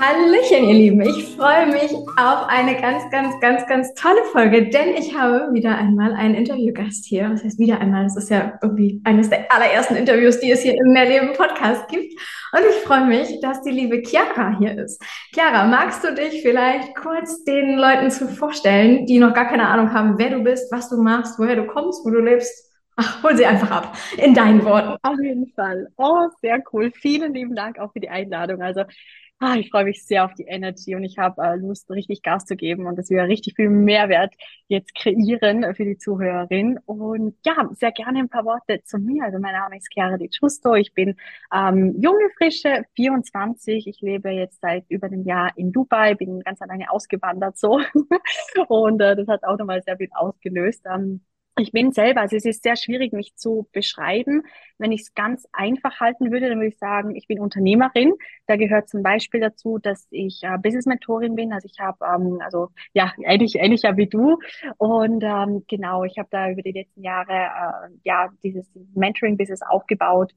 [0.00, 1.00] Hallöchen, ihr Lieben.
[1.00, 5.76] Ich freue mich auf eine ganz, ganz, ganz, ganz tolle Folge, denn ich habe wieder
[5.76, 7.28] einmal einen Interviewgast hier.
[7.32, 8.04] Was heißt wieder einmal?
[8.04, 12.12] Das ist ja irgendwie eines der allerersten Interviews, die es hier im Mehrleben Podcast gibt.
[12.52, 15.02] Und ich freue mich, dass die liebe Chiara hier ist.
[15.34, 19.92] Chiara, magst du dich vielleicht kurz den Leuten zu vorstellen, die noch gar keine Ahnung
[19.92, 22.67] haben, wer du bist, was du machst, woher du kommst, wo du lebst?
[23.00, 24.98] Ach, hol sie einfach ab, in deinen Worten.
[25.02, 25.88] Auf jeden Fall.
[25.96, 26.90] Oh, sehr cool.
[26.90, 28.60] Vielen lieben Dank auch für die Einladung.
[28.60, 28.82] Also
[29.38, 32.44] ah, ich freue mich sehr auf die Energy und ich habe äh, Lust, richtig Gas
[32.44, 34.34] zu geben und dass wir richtig viel Mehrwert
[34.66, 36.80] jetzt kreieren für die Zuhörerin.
[36.86, 39.24] Und ja, sehr gerne ein paar Worte zu mir.
[39.24, 40.74] Also mein Name ist Chiara Di Giusto.
[40.74, 41.14] Ich bin
[41.54, 43.86] ähm, junge, frische, 24.
[43.86, 47.80] Ich lebe jetzt seit über einem Jahr in Dubai, bin ganz alleine ausgewandert so.
[48.68, 50.84] und äh, das hat auch nochmal sehr viel ausgelöst.
[50.92, 51.20] Ähm,
[51.58, 54.42] ich bin selber, also es ist sehr schwierig, mich zu beschreiben.
[54.78, 58.14] Wenn ich es ganz einfach halten würde, dann würde ich sagen, ich bin Unternehmerin.
[58.46, 61.52] Da gehört zum Beispiel dazu, dass ich äh, Business Mentorin bin.
[61.52, 64.38] Also ich habe, ähm, also ja, ähnlich, ähnlicher wie du.
[64.76, 70.32] Und ähm, genau, ich habe da über die letzten Jahre äh, ja dieses Mentoring-Business aufgebaut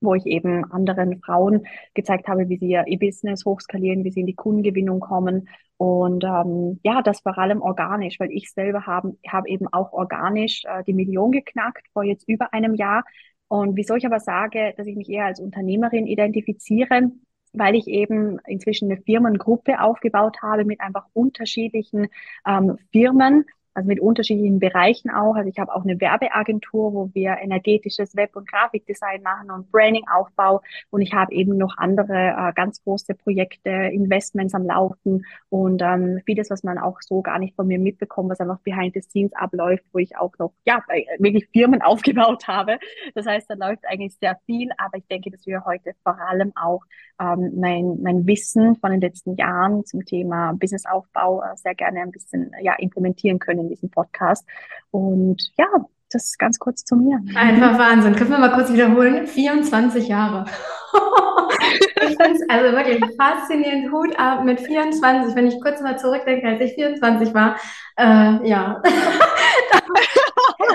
[0.00, 4.26] wo ich eben anderen Frauen gezeigt habe, wie sie ihr E-Business hochskalieren, wie sie in
[4.26, 5.48] die Kundengewinnung kommen.
[5.76, 10.62] Und ähm, ja, das vor allem organisch, weil ich selber habe hab eben auch organisch
[10.64, 13.04] äh, die Million geknackt vor jetzt über einem Jahr.
[13.48, 17.10] Und wieso ich aber sage, dass ich mich eher als Unternehmerin identifiziere,
[17.52, 22.08] weil ich eben inzwischen eine Firmengruppe aufgebaut habe mit einfach unterschiedlichen
[22.46, 23.46] ähm, Firmen,
[23.78, 25.36] also mit unterschiedlichen Bereichen auch.
[25.36, 30.62] Also ich habe auch eine Werbeagentur, wo wir energetisches Web- und Grafikdesign machen und Branding-Aufbau.
[30.90, 36.20] Und ich habe eben noch andere äh, ganz große Projekte, Investments am Laufen und ähm,
[36.26, 39.32] vieles, was man auch so gar nicht von mir mitbekommt, was einfach behind the scenes
[39.34, 40.82] abläuft, wo ich auch noch ja
[41.18, 42.80] wirklich Firmen aufgebaut habe.
[43.14, 46.52] Das heißt, da läuft eigentlich sehr viel, aber ich denke, dass wir heute vor allem
[46.56, 46.82] auch
[47.20, 52.10] ähm, mein, mein Wissen von den letzten Jahren zum Thema Businessaufbau äh, sehr gerne ein
[52.10, 54.46] bisschen ja implementieren können diesem Podcast.
[54.90, 55.66] Und ja,
[56.10, 57.20] das ist ganz kurz zu mir.
[57.34, 58.16] Einfach Wahnsinn.
[58.16, 59.26] Können wir mal kurz wiederholen?
[59.26, 60.46] 24 Jahre.
[62.02, 63.92] ich finde es also wirklich faszinierend.
[63.92, 65.34] Hut ab mit 24.
[65.34, 67.56] Wenn ich kurz mal zurückdenke, als ich 24 war,
[67.96, 68.82] äh, ja.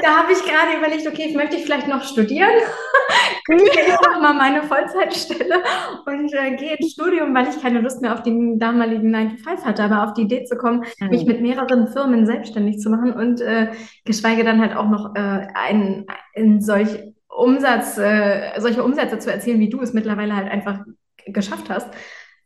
[0.01, 2.49] da habe ich gerade überlegt, okay, möchte ich vielleicht noch studieren?
[3.49, 5.63] ich noch mal meine Vollzeitstelle
[6.05, 9.43] und äh, gehe ins Studium, weil ich keine Lust mehr auf den damaligen 9 to
[9.43, 11.09] 5 hatte, aber auf die Idee zu kommen, mhm.
[11.09, 13.71] mich mit mehreren Firmen selbstständig zu machen und äh,
[14.05, 19.59] geschweige dann halt auch noch äh, einen, einen solch Umsatz, äh, solche Umsätze zu erzielen,
[19.59, 20.79] wie du es mittlerweile halt einfach
[21.25, 21.87] geschafft hast.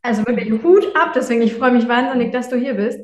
[0.02, 3.00] Also wirklich Hut ab, deswegen ich freue mich wahnsinnig, dass du hier bist.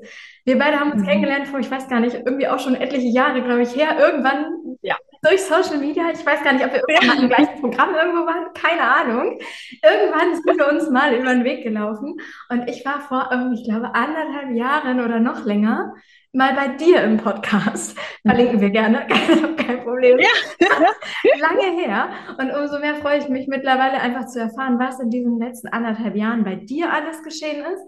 [0.47, 1.07] Wir beide haben uns mhm.
[1.07, 3.97] kennengelernt vor, ich weiß gar nicht, irgendwie auch schon etliche Jahre, glaube ich, her.
[3.99, 4.95] Irgendwann ja.
[5.23, 6.05] durch Social Media.
[6.13, 8.53] Ich weiß gar nicht, ob wir irgendwann im gleichen Programm irgendwo waren.
[8.53, 9.39] Keine Ahnung.
[9.83, 12.17] Irgendwann sind wir uns mal über den Weg gelaufen.
[12.51, 15.95] Und ich war vor, ich glaube, anderthalb Jahren oder noch länger
[16.35, 17.97] mal bei dir im Podcast.
[18.27, 19.07] Verlinken wir gerne,
[19.57, 20.19] kein Problem.
[20.19, 20.69] Ja.
[21.39, 22.09] Lange her.
[22.39, 26.17] Und umso mehr freue ich mich mittlerweile einfach zu erfahren, was in diesen letzten anderthalb
[26.17, 27.83] Jahren bei dir alles geschehen ist.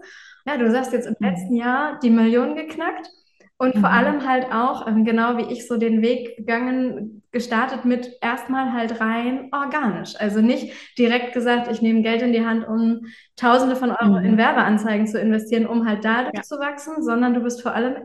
[0.45, 1.27] Ja, du sagst jetzt im mhm.
[1.27, 3.09] letzten Jahr die Million geknackt
[3.57, 3.79] und mhm.
[3.81, 8.71] vor allem halt auch, ähm, genau wie ich so den Weg gegangen, gestartet mit erstmal
[8.71, 10.15] halt rein organisch.
[10.19, 14.25] Also nicht direkt gesagt, ich nehme Geld in die Hand, um Tausende von Euro mhm.
[14.25, 16.43] in Werbeanzeigen zu investieren, um halt dadurch ja.
[16.43, 17.95] zu wachsen, sondern du bist vor allem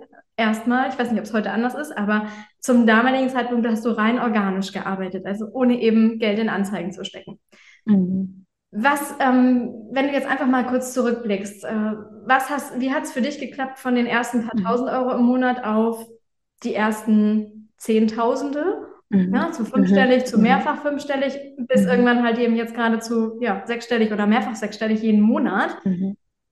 [0.43, 2.27] erstmal, ich weiß nicht, ob es heute anders ist, aber
[2.61, 7.05] zum damaligen Zeitpunkt hast du rein organisch gearbeitet, also ohne eben Geld in Anzeigen zu
[7.05, 7.41] stecken.
[7.85, 8.47] Mhm.
[8.71, 11.93] Was, ähm, wenn du jetzt einfach mal kurz zurückblickst, äh,
[12.25, 14.65] was hast, wie hat es für dich geklappt von den ersten paar mhm.
[14.65, 16.07] tausend Euro im Monat auf
[16.63, 18.89] die ersten Zehntausende?
[19.11, 19.35] Mhm.
[19.35, 20.27] Ja, zu fünfstellig, mhm.
[20.27, 21.89] zu mehrfach fünfstellig, bis mhm.
[21.89, 25.77] irgendwann halt eben jetzt gerade zu ja, sechsstellig oder mehrfach sechsstellig jeden Monat.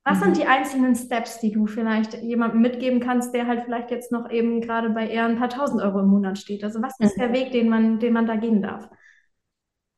[0.03, 0.11] Mhm.
[0.11, 0.33] Was sind mhm.
[0.33, 4.61] die einzelnen Steps, die du vielleicht jemandem mitgeben kannst, der halt vielleicht jetzt noch eben
[4.61, 6.63] gerade bei eher ein paar tausend Euro im Monat steht?
[6.63, 7.33] Also was ist der mhm.
[7.33, 8.89] Weg, den man, den man da gehen darf?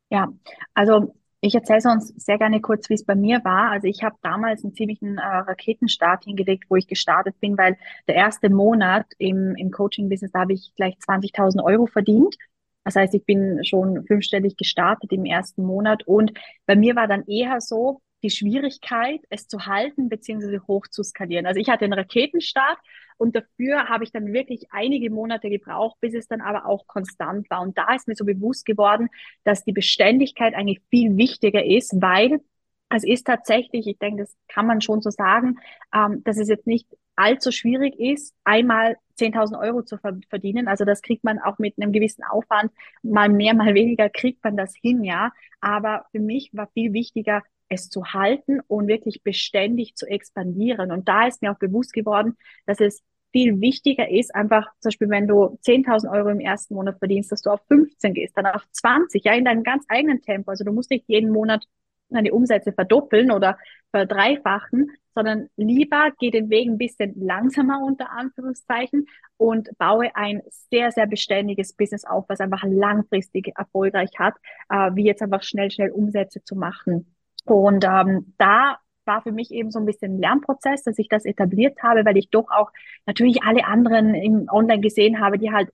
[0.09, 0.29] Ja,
[0.73, 1.13] also
[1.45, 3.71] ich erzähle sonst sehr gerne kurz, wie es bei mir war.
[3.71, 7.77] Also ich habe damals einen ziemlichen äh, Raketenstart hingelegt, wo ich gestartet bin, weil
[8.07, 12.37] der erste Monat im, im Coaching-Business, da habe ich gleich 20.000 Euro verdient.
[12.85, 16.31] Das heißt, ich bin schon fünfstellig gestartet im ersten Monat und
[16.65, 20.59] bei mir war dann eher so die Schwierigkeit, es zu halten bzw.
[20.67, 21.45] hoch zu skalieren.
[21.45, 22.79] Also ich hatte einen Raketenstart
[23.17, 27.49] und dafür habe ich dann wirklich einige Monate gebraucht, bis es dann aber auch konstant
[27.49, 27.61] war.
[27.61, 29.09] Und da ist mir so bewusst geworden,
[29.43, 32.41] dass die Beständigkeit eigentlich viel wichtiger ist, weil
[32.89, 35.59] es ist tatsächlich, ich denke, das kann man schon so sagen,
[35.93, 39.97] ähm, dass es jetzt nicht allzu schwierig ist, einmal 10.000 Euro zu
[40.29, 40.67] verdienen.
[40.67, 42.71] Also das kriegt man auch mit einem gewissen Aufwand,
[43.03, 45.31] mal mehr, mal weniger kriegt man das hin, ja.
[45.61, 47.43] Aber für mich war viel wichtiger,
[47.73, 50.91] es zu halten und wirklich beständig zu expandieren.
[50.91, 55.09] Und da ist mir auch bewusst geworden, dass es viel wichtiger ist, einfach zum Beispiel,
[55.09, 58.63] wenn du 10.000 Euro im ersten Monat verdienst, dass du auf 15 gehst, dann auf
[58.71, 60.51] 20, ja, in deinem ganz eigenen Tempo.
[60.51, 61.65] Also du musst nicht jeden Monat
[62.09, 63.57] deine Umsätze verdoppeln oder
[63.91, 70.41] verdreifachen, sondern lieber geh den Weg ein bisschen langsamer unter Anführungszeichen und baue ein
[70.71, 74.35] sehr, sehr beständiges Business auf, was einfach langfristig erfolgreich hat,
[74.69, 77.15] äh, wie jetzt einfach schnell, schnell Umsätze zu machen.
[77.45, 81.25] Und ähm, da war für mich eben so ein bisschen ein Lernprozess, dass ich das
[81.25, 82.71] etabliert habe, weil ich doch auch
[83.05, 85.69] natürlich alle anderen im Online gesehen habe, die halt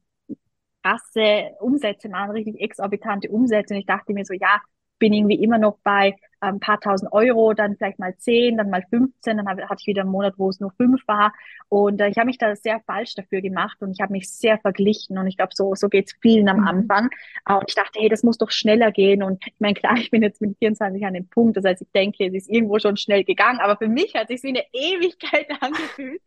[0.84, 3.74] krasse Umsätze machen, richtig exorbitante Umsätze.
[3.74, 4.62] Und ich dachte mir so, ja,
[4.98, 8.84] bin irgendwie immer noch bei ein paar tausend Euro, dann vielleicht mal zehn, dann mal
[8.90, 11.34] 15, dann hatte ich wieder einen Monat, wo es nur fünf war.
[11.68, 14.58] Und äh, ich habe mich da sehr falsch dafür gemacht und ich habe mich sehr
[14.58, 15.18] verglichen.
[15.18, 16.68] Und ich glaube, so, so geht's vielen am mhm.
[16.68, 17.10] Anfang.
[17.48, 19.24] Äh, und ich dachte, hey, das muss doch schneller gehen.
[19.24, 21.58] Und ich meine, klar, ich bin jetzt mit 24 an dem Punkt.
[21.58, 23.60] Das heißt, ich denke, es ist irgendwo schon schnell gegangen.
[23.60, 26.22] Aber für mich hat sich wie eine Ewigkeit angefühlt.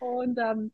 [0.00, 0.72] Und ähm,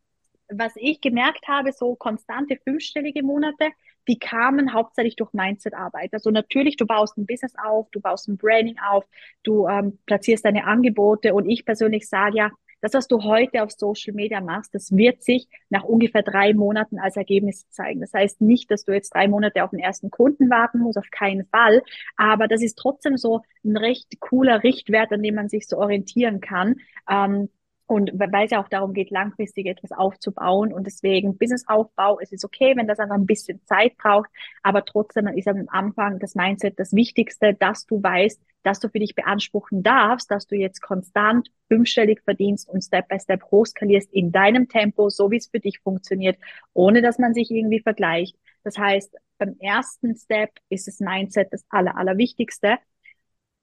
[0.51, 3.71] was ich gemerkt habe, so konstante fünfstellige Monate,
[4.09, 6.13] die kamen hauptsächlich durch Mindset-Arbeit.
[6.13, 9.05] Also natürlich, du baust ein Business auf, du baust ein Branding auf,
[9.43, 12.51] du ähm, platzierst deine Angebote und ich persönlich sage ja,
[12.81, 16.99] das, was du heute auf Social Media machst, das wird sich nach ungefähr drei Monaten
[16.99, 18.01] als Ergebnis zeigen.
[18.01, 21.11] Das heißt nicht, dass du jetzt drei Monate auf den ersten Kunden warten musst, auf
[21.11, 21.83] keinen Fall.
[22.17, 26.41] Aber das ist trotzdem so ein recht cooler Richtwert, an dem man sich so orientieren
[26.41, 26.77] kann.
[27.09, 27.51] Ähm,
[27.91, 30.73] und weil es ja auch darum geht, langfristig etwas aufzubauen.
[30.73, 34.31] Und deswegen Businessaufbau, es ist okay, wenn das einfach ein bisschen Zeit braucht,
[34.63, 39.01] aber trotzdem ist am Anfang das Mindset das Wichtigste, dass du weißt, dass du für
[39.01, 44.31] dich beanspruchen darfst, dass du jetzt konstant fünfstellig verdienst und Step by Step hochskalierst in
[44.31, 46.39] deinem Tempo, so wie es für dich funktioniert,
[46.73, 48.37] ohne dass man sich irgendwie vergleicht.
[48.63, 52.79] Das heißt, beim ersten Step ist das Mindset das Aller, Allerwichtigste.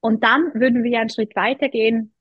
[0.02, 2.12] Und dann würden wir einen Schritt weitergehen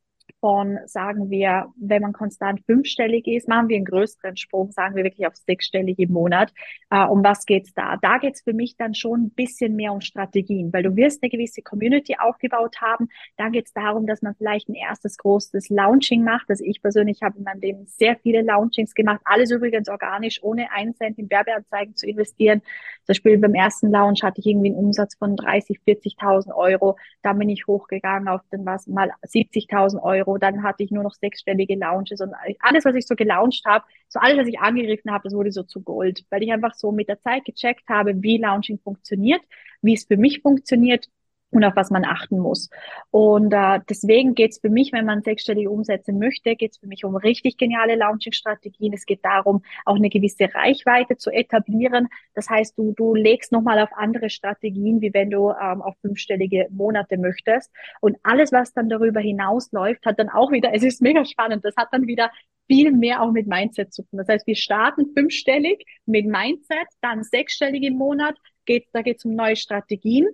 [0.46, 5.02] von, sagen wir, wenn man konstant fünfstellig ist, machen wir einen größeren Sprung, sagen wir
[5.02, 6.52] wirklich auf sechsstellig im Monat.
[6.88, 7.96] Äh, um was geht's da?
[8.00, 11.31] Da geht's für mich dann schon ein bisschen mehr um Strategien, weil du wirst eine
[11.31, 13.08] gewisse Community aufgebaut haben.
[13.37, 16.48] Dann geht's darum, dass man vielleicht ein erstes großes Launching macht.
[16.48, 20.70] Also ich persönlich habe in meinem Leben sehr viele Launchings gemacht, alles übrigens organisch, ohne
[20.70, 22.60] einen Cent in Werbeanzeigen zu investieren.
[23.02, 26.96] Zum Beispiel beim ersten Launch hatte ich irgendwie einen Umsatz von 30, 40.000 Euro.
[27.22, 30.38] Dann bin ich hochgegangen auf den was mal 70.000 Euro Euro.
[30.38, 34.21] Dann hatte ich nur noch sechsstellige Launches und alles, was ich so gelauncht habe, so
[34.21, 37.09] alles, was ich angegriffen habe, das wurde so zu Gold, weil ich einfach so mit
[37.09, 39.43] der Zeit gecheckt habe, wie Launching funktioniert,
[39.83, 41.09] wie es für mich funktioniert
[41.50, 42.69] und auf was man achten muss.
[43.10, 46.87] Und äh, deswegen geht es für mich, wenn man sechsstellige Umsätze möchte, geht es für
[46.87, 48.93] mich um richtig geniale Launching-Strategien.
[48.93, 52.08] Es geht darum, auch eine gewisse Reichweite zu etablieren.
[52.34, 56.67] Das heißt, du, du legst nochmal auf andere Strategien, wie wenn du ähm, auf fünfstellige
[56.70, 57.70] Monate möchtest.
[58.00, 61.76] Und alles, was dann darüber hinausläuft, hat dann auch wieder, es ist mega spannend, das
[61.76, 62.31] hat dann wieder
[62.69, 64.19] viel mehr auch mit Mindset zu tun.
[64.19, 69.24] Das heißt, wir starten fünfstellig mit Mindset, dann sechsstellig im Monat, geht, da geht es
[69.24, 70.26] um neue Strategien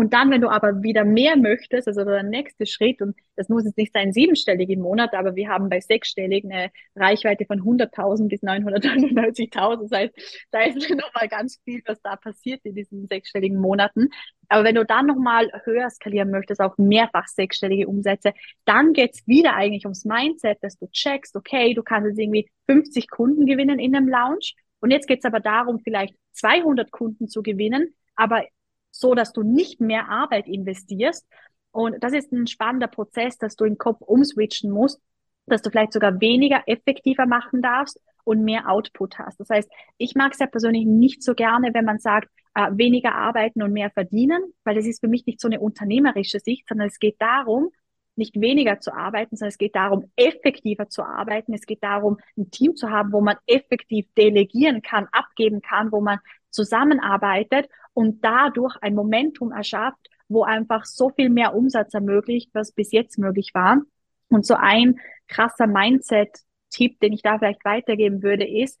[0.00, 3.66] und dann, wenn du aber wieder mehr möchtest, also der nächste Schritt, und das muss
[3.66, 8.28] jetzt nicht sein siebenstellig im Monat, aber wir haben bei sechsstellig eine Reichweite von 100.000
[8.28, 9.82] bis 999.000.
[9.82, 14.08] Das heißt, da ist nochmal ganz viel, was da passiert in diesen sechsstelligen Monaten.
[14.48, 18.32] Aber wenn du dann nochmal höher skalieren möchtest, auf mehrfach sechsstellige Umsätze,
[18.64, 23.10] dann geht's wieder eigentlich ums Mindset, dass du checkst, okay, du kannst jetzt irgendwie 50
[23.10, 24.52] Kunden gewinnen in einem Lounge.
[24.80, 28.44] Und jetzt geht's aber darum, vielleicht 200 Kunden zu gewinnen, aber
[28.90, 31.26] so, dass du nicht mehr Arbeit investierst.
[31.72, 35.00] Und das ist ein spannender Prozess, dass du im Kopf umswitchen musst,
[35.46, 39.40] dass du vielleicht sogar weniger effektiver machen darfst und mehr Output hast.
[39.40, 43.14] Das heißt, ich mag es ja persönlich nicht so gerne, wenn man sagt, äh, weniger
[43.14, 46.88] arbeiten und mehr verdienen, weil das ist für mich nicht so eine unternehmerische Sicht, sondern
[46.88, 47.70] es geht darum,
[48.16, 51.54] nicht weniger zu arbeiten, sondern es geht darum, effektiver zu arbeiten.
[51.54, 56.00] Es geht darum, ein Team zu haben, wo man effektiv delegieren kann, abgeben kann, wo
[56.00, 56.18] man
[56.50, 62.92] zusammenarbeitet und dadurch ein Momentum erschafft, wo einfach so viel mehr Umsatz ermöglicht, was bis
[62.92, 63.82] jetzt möglich war.
[64.28, 68.78] Und so ein krasser Mindset-Tipp, den ich da vielleicht weitergeben würde, ist,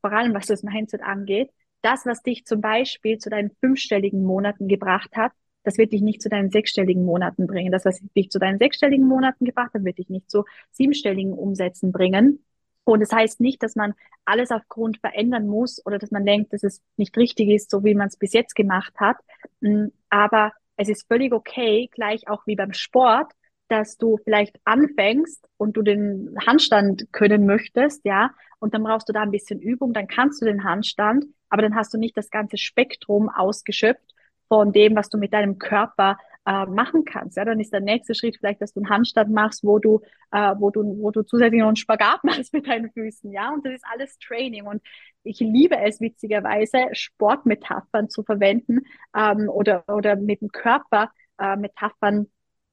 [0.00, 1.50] vor allem was das Mindset angeht,
[1.82, 5.32] das, was dich zum Beispiel zu deinen fünfstelligen Monaten gebracht hat,
[5.62, 7.72] das wird dich nicht zu deinen sechsstelligen Monaten bringen.
[7.72, 11.92] Das, was dich zu deinen sechsstelligen Monaten gebracht hat, wird dich nicht zu siebenstelligen Umsätzen
[11.92, 12.44] bringen.
[12.92, 13.94] Und das heißt nicht, dass man
[14.24, 17.94] alles aufgrund verändern muss oder dass man denkt, dass es nicht richtig ist, so wie
[17.94, 19.16] man es bis jetzt gemacht hat.
[19.60, 23.32] Mm, aber es ist völlig okay, gleich auch wie beim Sport,
[23.68, 29.12] dass du vielleicht anfängst und du den Handstand können möchtest, ja, und dann brauchst du
[29.12, 32.30] da ein bisschen Übung, dann kannst du den Handstand, aber dann hast du nicht das
[32.30, 34.14] ganze Spektrum ausgeschöpft
[34.48, 37.36] von dem, was du mit deinem Körper äh, machen kannst.
[37.36, 40.00] Ja, dann ist der nächste Schritt vielleicht, dass du einen Handstand machst, wo du,
[40.32, 43.32] äh, wo du, wo du zusätzlich noch einen Spagat machst mit deinen Füßen.
[43.32, 44.66] Ja, und das ist alles Training.
[44.66, 44.82] Und
[45.22, 48.80] ich liebe es witzigerweise, Sportmetaphern zu verwenden
[49.14, 52.28] ähm, oder oder mit dem Körper äh, Metaphern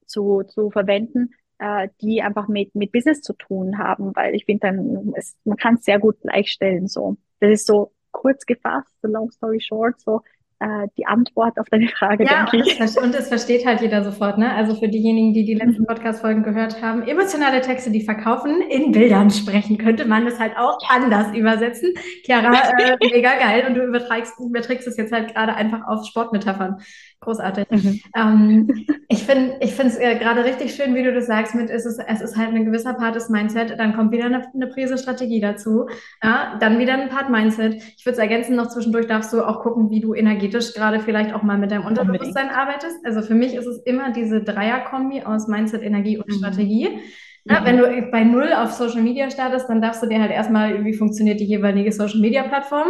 [0.05, 4.67] zu zu verwenden, äh, die einfach mit mit Business zu tun haben, weil ich finde
[4.67, 6.87] dann man kann es sehr gut gleichstellen.
[6.87, 10.21] So, das ist so kurz gefasst, the long story short, so
[10.59, 12.79] äh, die Antwort auf deine Frage, ja, denke ich.
[12.79, 14.53] Es, und es versteht halt jeder sofort, ne?
[14.53, 15.87] Also für diejenigen, die die letzten mhm.
[15.87, 20.79] Podcast-Folgen gehört haben, emotionale Texte, die verkaufen, in Bildern sprechen, könnte man das halt auch
[20.89, 21.93] anders übersetzen.
[22.25, 23.65] Chiara, äh, mega geil.
[23.67, 26.77] Und du überträgst, überträgst es jetzt halt gerade einfach auf Sportmetaphern.
[27.19, 27.65] Großartig.
[27.69, 27.99] Mhm.
[28.15, 31.69] Ähm, ich finde ich finde es äh, gerade richtig schön, wie du das sagst, mit
[31.69, 34.67] es ist, es ist halt ein gewisser Part des Mindset, dann kommt wieder eine, eine
[34.67, 35.87] Prise Strategie dazu,
[36.23, 37.75] ja, dann wieder ein Part Mindset.
[37.97, 40.13] Ich würde es ergänzen, noch zwischendurch darfst du auch gucken, wie du
[40.47, 43.05] energetisch gerade vielleicht auch mal mit deinem Unterbewusstsein arbeitest.
[43.05, 46.33] Also für mich ist es immer diese Dreierkombi aus Mindset, Energie und mhm.
[46.33, 46.99] Strategie.
[47.45, 50.83] Ja, wenn du bei Null auf Social Media startest, dann darfst du dir halt erstmal,
[50.83, 52.87] wie funktioniert die jeweilige Social Media Plattform?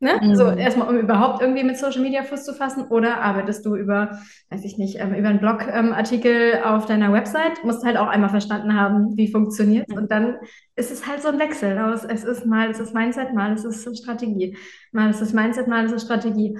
[0.00, 0.12] Ne?
[0.22, 0.36] Mhm.
[0.36, 4.20] So erstmal, um überhaupt irgendwie mit Social Media Fuß zu fassen, oder arbeitest du über,
[4.50, 8.30] weiß ich nicht, ähm, über einen Blogartikel ähm, auf deiner Website, musst halt auch einmal
[8.30, 9.96] verstanden haben, wie funktioniert mhm.
[9.96, 10.36] Und dann
[10.76, 13.64] ist es halt so ein Wechsel aus, es ist mal, es ist Mindset, mal es
[13.64, 14.56] ist Strategie.
[14.92, 16.56] Mal es ist Mindset, mal es ist Strategie.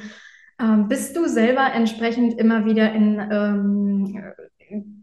[0.61, 4.33] Ähm, bist du selber entsprechend immer wieder in ähm,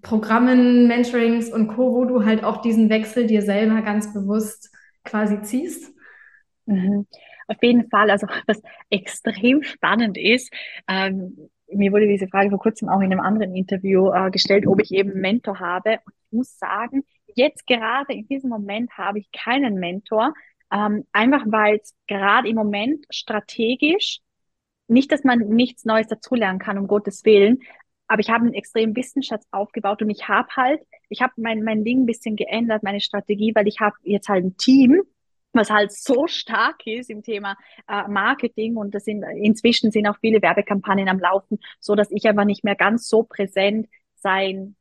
[0.01, 4.71] Programmen, Mentorings und Co., wo du halt auch diesen Wechsel dir selber ganz bewusst
[5.03, 5.93] quasi ziehst?
[6.65, 7.07] Mhm.
[7.47, 10.51] Auf jeden Fall, also was extrem spannend ist,
[10.87, 14.81] ähm, mir wurde diese Frage vor kurzem auch in einem anderen Interview äh, gestellt, ob
[14.81, 15.99] ich eben einen Mentor habe.
[16.05, 20.33] Und ich muss sagen, jetzt gerade in diesem Moment habe ich keinen Mentor,
[20.71, 24.19] ähm, einfach weil es gerade im Moment strategisch,
[24.87, 27.59] nicht, dass man nichts Neues dazulernen kann, um Gottes Willen,
[28.07, 31.83] aber ich habe einen extremen Wissensschatz aufgebaut und ich habe halt, ich habe mein, mein
[31.83, 35.01] Ding ein bisschen geändert, meine Strategie, weil ich habe jetzt halt ein Team,
[35.53, 40.17] was halt so stark ist im Thema äh, Marketing und das sind inzwischen sind auch
[40.19, 44.75] viele Werbekampagnen am Laufen, so dass ich einfach nicht mehr ganz so präsent sein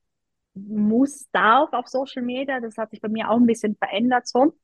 [0.54, 2.61] muss, darf auf Social Media.
[2.61, 4.54] Das hat sich bei mir auch ein bisschen verändert so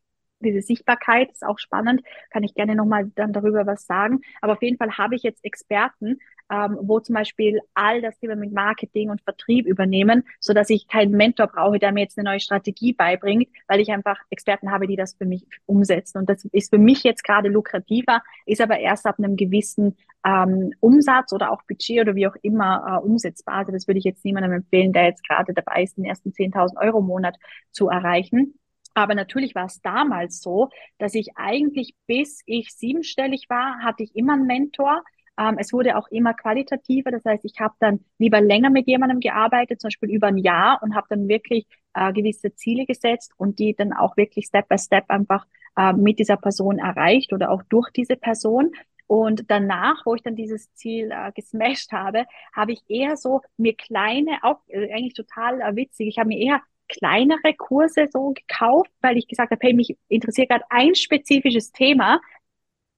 [0.40, 4.20] diese Sichtbarkeit ist auch spannend, kann ich gerne nochmal dann darüber was sagen.
[4.40, 6.18] Aber auf jeden Fall habe ich jetzt Experten,
[6.50, 10.88] ähm, wo zum Beispiel all das Thema mit Marketing und Vertrieb übernehmen, so dass ich
[10.88, 14.86] keinen Mentor brauche, der mir jetzt eine neue Strategie beibringt, weil ich einfach Experten habe,
[14.86, 16.18] die das für mich umsetzen.
[16.18, 20.72] Und das ist für mich jetzt gerade lukrativer, ist aber erst ab einem gewissen ähm,
[20.80, 23.56] Umsatz oder auch Budget oder wie auch immer äh, umsetzbar.
[23.56, 26.76] Also das würde ich jetzt niemandem empfehlen, der jetzt gerade dabei ist, den ersten 10.000
[26.80, 27.36] Euro im Monat
[27.70, 28.54] zu erreichen.
[28.94, 30.68] Aber natürlich war es damals so,
[30.98, 35.02] dass ich eigentlich bis ich siebenstellig war, hatte ich immer einen Mentor.
[35.38, 37.10] Ähm, es wurde auch immer qualitativer.
[37.10, 40.82] Das heißt, ich habe dann lieber länger mit jemandem gearbeitet, zum Beispiel über ein Jahr
[40.82, 44.78] und habe dann wirklich äh, gewisse Ziele gesetzt und die dann auch wirklich Step by
[44.78, 48.72] Step einfach äh, mit dieser Person erreicht oder auch durch diese Person.
[49.06, 53.74] Und danach, wo ich dann dieses Ziel äh, gesmashed habe, habe ich eher so mir
[53.74, 58.90] kleine, auch äh, eigentlich total äh, witzig, ich habe mir eher kleinere Kurse so gekauft,
[59.00, 62.20] weil ich gesagt habe, hey, mich interessiert gerade ein spezifisches Thema.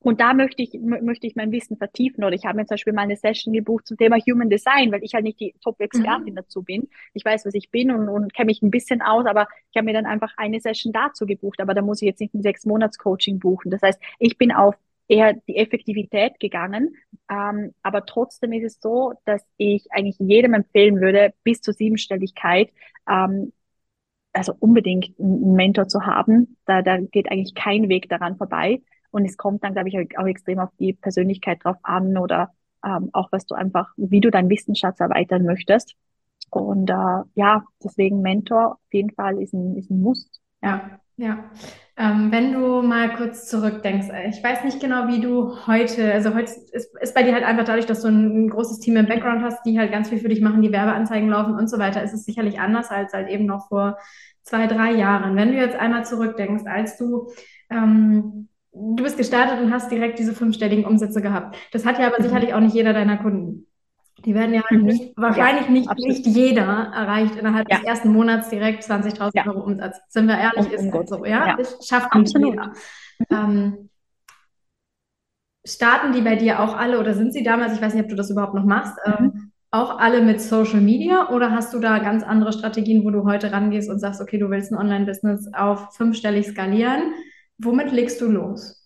[0.00, 2.24] Und da möchte ich, möchte ich mein Wissen vertiefen.
[2.24, 5.04] Oder ich habe mir zum Beispiel mal eine Session gebucht zum Thema Human Design, weil
[5.04, 6.36] ich halt nicht die Top-Expertin mhm.
[6.36, 6.88] dazu bin.
[7.14, 9.84] Ich weiß, was ich bin und, und kenne mich ein bisschen aus, aber ich habe
[9.84, 11.60] mir dann einfach eine Session dazu gebucht.
[11.60, 13.70] Aber da muss ich jetzt nicht ein sechs Monats Coaching buchen.
[13.70, 14.74] Das heißt, ich bin auf
[15.06, 16.96] eher die Effektivität gegangen.
[17.30, 22.70] Ähm, aber trotzdem ist es so, dass ich eigentlich jedem empfehlen würde, bis zur Siebenstelligkeit
[23.08, 23.52] ähm,
[24.32, 26.56] also unbedingt einen Mentor zu haben.
[26.66, 28.82] Da, da geht eigentlich kein Weg daran vorbei.
[29.10, 32.50] Und es kommt dann, glaube ich, auch extrem auf die Persönlichkeit drauf an oder
[32.84, 35.94] ähm, auch was du einfach, wie du deinen Wissensschatz erweitern möchtest.
[36.50, 40.30] Und äh, ja, deswegen Mentor auf jeden Fall ist ein, ist ein Muss.
[40.62, 41.50] Ja, ja.
[41.96, 46.34] Ähm, wenn du mal kurz zurückdenkst, äh, ich weiß nicht genau, wie du heute, also
[46.34, 49.06] heute ist, ist bei dir halt einfach dadurch, dass du ein, ein, großes Team im
[49.06, 52.02] Background hast, die halt ganz viel für dich machen, die Werbeanzeigen laufen und so weiter,
[52.02, 53.98] ist es sicherlich anders als halt eben noch vor
[54.42, 55.36] zwei, drei Jahren.
[55.36, 57.30] Wenn du jetzt einmal zurückdenkst, als du
[57.70, 61.56] ähm, du bist gestartet und hast direkt diese fünfstelligen Umsätze gehabt.
[61.72, 62.24] Das hat ja aber mhm.
[62.24, 63.66] sicherlich auch nicht jeder deiner Kunden.
[64.18, 64.82] Die werden ja mhm.
[64.82, 67.78] nicht, wahrscheinlich ja, nicht, nicht jeder erreicht innerhalb ja.
[67.78, 69.46] des ersten Monats direkt 20.000 ja.
[69.46, 69.98] Euro Umsatz.
[70.08, 71.56] Sind wir ehrlich, um, ist halt so, ja?
[71.56, 72.72] Das schafft nicht jeder.
[73.30, 73.90] Ähm,
[75.64, 78.16] starten die bei dir auch alle oder sind sie damals, ich weiß nicht, ob du
[78.16, 79.12] das überhaupt noch machst, mhm.
[79.18, 83.24] ähm, auch alle mit Social Media oder hast du da ganz andere Strategien, wo du
[83.24, 87.14] heute rangehst und sagst, okay, du willst ein Online-Business auf fünfstellig skalieren?
[87.58, 88.81] Womit legst du los?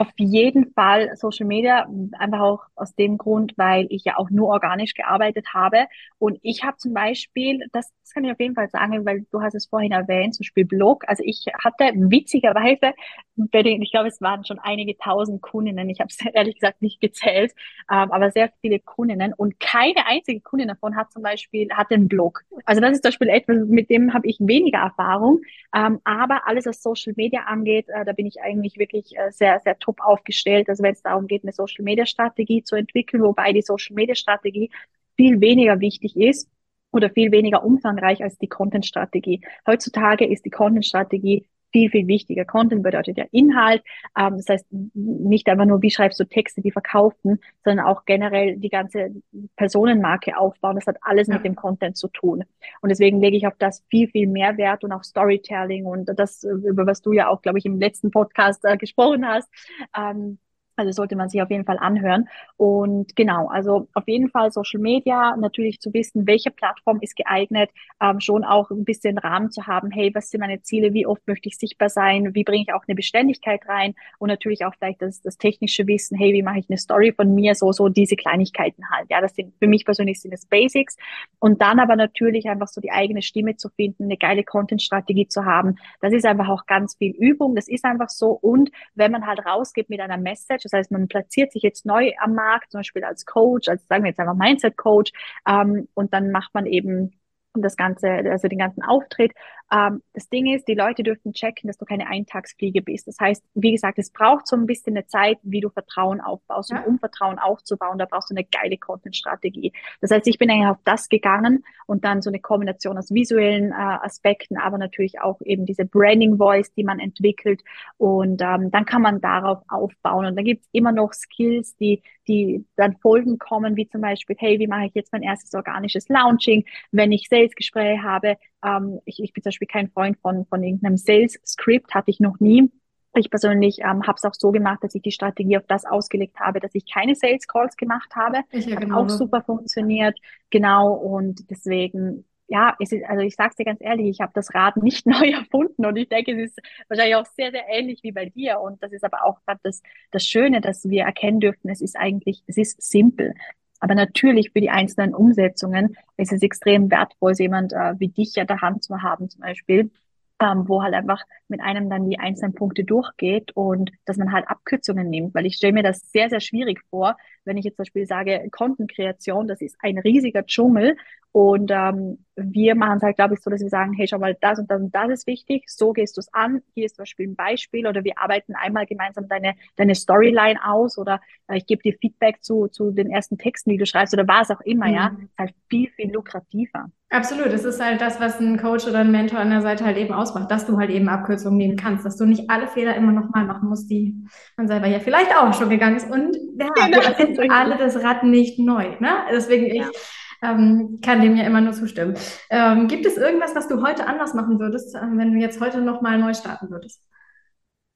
[0.00, 1.86] Auf jeden Fall Social Media,
[2.18, 5.88] einfach auch aus dem Grund, weil ich ja auch nur organisch gearbeitet habe.
[6.18, 9.42] Und ich habe zum Beispiel, das, das kann ich auf jeden Fall sagen, weil du
[9.42, 11.04] hast es vorhin erwähnt, zum Beispiel Blog.
[11.06, 12.94] Also ich hatte witzigerweise,
[13.36, 15.90] ich glaube, es waren schon einige tausend Kundinnen.
[15.90, 17.52] Ich habe es ehrlich gesagt nicht gezählt,
[17.90, 19.34] ähm, aber sehr viele Kundinnen.
[19.34, 22.42] Und keine einzige Kundin davon hat zum Beispiel, hat einen Blog.
[22.64, 25.40] Also das ist zum Beispiel etwas, mit dem habe ich weniger Erfahrung.
[25.74, 29.60] Ähm, aber alles, was Social Media angeht, äh, da bin ich eigentlich wirklich äh, sehr,
[29.60, 30.68] sehr top aufgestellt.
[30.68, 34.14] Also wenn es darum geht, eine Social Media Strategie zu entwickeln, wobei die Social Media
[34.14, 34.70] Strategie
[35.16, 36.48] viel weniger wichtig ist
[36.92, 39.40] oder viel weniger umfangreich als die Content Strategie.
[39.66, 42.44] Heutzutage ist die Content Strategie viel, viel wichtiger.
[42.44, 43.82] Content bedeutet ja Inhalt.
[44.16, 48.56] Ähm, das heißt, nicht einfach nur, wie schreibst du Texte, die verkaufen, sondern auch generell
[48.56, 49.10] die ganze
[49.56, 50.76] Personenmarke aufbauen.
[50.76, 51.34] Das hat alles ja.
[51.34, 52.44] mit dem Content zu tun.
[52.80, 56.44] Und deswegen lege ich auf das viel, viel mehr Wert und auch Storytelling und das,
[56.44, 59.48] über was du ja auch, glaube ich, im letzten Podcast äh, gesprochen hast.
[59.96, 60.38] Ähm,
[60.80, 62.28] also sollte man sich auf jeden Fall anhören.
[62.56, 67.70] Und genau, also auf jeden Fall Social Media, natürlich zu wissen, welche Plattform ist geeignet,
[68.00, 71.26] ähm, schon auch ein bisschen Rahmen zu haben, hey, was sind meine Ziele, wie oft
[71.26, 75.02] möchte ich sichtbar sein, wie bringe ich auch eine Beständigkeit rein und natürlich auch vielleicht
[75.02, 78.16] das, das technische Wissen, hey, wie mache ich eine Story von mir, so, so diese
[78.16, 79.10] Kleinigkeiten halt.
[79.10, 80.96] Ja, das sind für mich persönlich sind es Basics.
[81.38, 85.44] Und dann aber natürlich einfach so die eigene Stimme zu finden, eine geile Content-Strategie zu
[85.44, 85.76] haben.
[86.00, 87.54] Das ist einfach auch ganz viel Übung.
[87.54, 88.30] Das ist einfach so.
[88.30, 92.12] Und wenn man halt rausgeht mit einer Message, das heißt, man platziert sich jetzt neu
[92.18, 95.12] am Markt, zum Beispiel als Coach, als sagen wir jetzt einfach Mindset-Coach,
[95.48, 97.12] ähm, und dann macht man eben
[97.54, 99.32] das ganze, also den ganzen Auftritt.
[99.72, 103.06] Ähm, das Ding ist, die Leute dürfen checken, dass du keine Eintagsfliege bist.
[103.06, 106.70] Das heißt, wie gesagt, es braucht so ein bisschen eine Zeit, wie du Vertrauen aufbaust,
[106.70, 106.82] ja.
[106.82, 107.98] um Vertrauen aufzubauen.
[107.98, 109.72] Da brauchst du eine geile Content-Strategie.
[110.00, 113.70] Das heißt, ich bin eigentlich auf das gegangen und dann so eine Kombination aus visuellen
[113.70, 117.62] äh, Aspekten, aber natürlich auch eben diese Branding Voice, die man entwickelt.
[117.96, 120.26] Und ähm, dann kann man darauf aufbauen.
[120.26, 124.58] Und dann gibt's immer noch Skills, die, die dann Folgen kommen, wie zum Beispiel, hey,
[124.58, 129.32] wie mache ich jetzt mein erstes organisches Launching, wenn ich Sales-Gespräche habe, ähm, ich, ich
[129.32, 132.70] bin zum Beispiel kein Freund von, von irgendeinem Sales-Script, hatte ich noch nie.
[133.16, 136.38] Ich persönlich ähm, habe es auch so gemacht, dass ich die Strategie auf das ausgelegt
[136.38, 138.42] habe, dass ich keine Sales Calls gemacht habe.
[138.52, 139.02] Ja, Hat genau.
[139.02, 140.16] auch super funktioniert.
[140.50, 140.92] Genau.
[140.92, 144.54] Und deswegen, ja, es ist, also ich sage es dir ganz ehrlich, ich habe das
[144.54, 148.12] Rad nicht neu erfunden und ich denke, es ist wahrscheinlich auch sehr, sehr ähnlich wie
[148.12, 148.60] bei dir.
[148.60, 151.96] Und das ist aber auch gerade das, das Schöne, dass wir erkennen dürfen, es ist
[151.96, 153.34] eigentlich, es ist simpel.
[153.80, 158.44] Aber natürlich für die einzelnen Umsetzungen ist es extrem wertvoll, jemand äh, wie dich ja
[158.44, 159.90] der Hand zu haben zum Beispiel,
[160.38, 164.48] ähm, wo halt einfach mit einem dann die einzelnen Punkte durchgeht und dass man halt
[164.48, 167.84] Abkürzungen nimmt, weil ich stelle mir das sehr, sehr schwierig vor, wenn ich jetzt zum
[167.84, 170.96] Beispiel sage, Kontenkreation, das ist ein riesiger Dschungel
[171.32, 174.36] und ähm, wir machen es halt, glaube ich, so, dass wir sagen, hey, schau mal,
[174.40, 177.02] das und das und das ist wichtig, so gehst du es an, hier ist zum
[177.02, 181.66] Beispiel ein Beispiel oder wir arbeiten einmal gemeinsam deine, deine Storyline aus oder äh, ich
[181.66, 184.88] gebe dir Feedback zu, zu den ersten Texten, die du schreibst oder was auch immer,
[184.88, 184.94] mhm.
[184.94, 186.90] ja, ist halt viel, viel lukrativer.
[187.10, 189.96] Absolut, das ist halt das, was ein Coach oder ein Mentor an der Seite halt
[189.96, 193.12] eben ausmacht, dass du halt eben Abkürzungen nehmen kannst, dass du nicht alle Fehler immer
[193.12, 194.22] nochmal machen musst, die
[194.58, 196.98] man selber ja vielleicht auch schon gegangen ist und ja, genau.
[196.98, 199.10] wir sind alle das Rad nicht neu, ne?
[199.32, 199.88] Deswegen ja.
[199.88, 199.96] ich
[200.42, 202.16] ähm, kann dem ja immer nur zustimmen.
[202.50, 205.80] Ähm, gibt es irgendwas, was du heute anders machen würdest, äh, wenn du jetzt heute
[205.80, 207.02] nochmal neu starten würdest?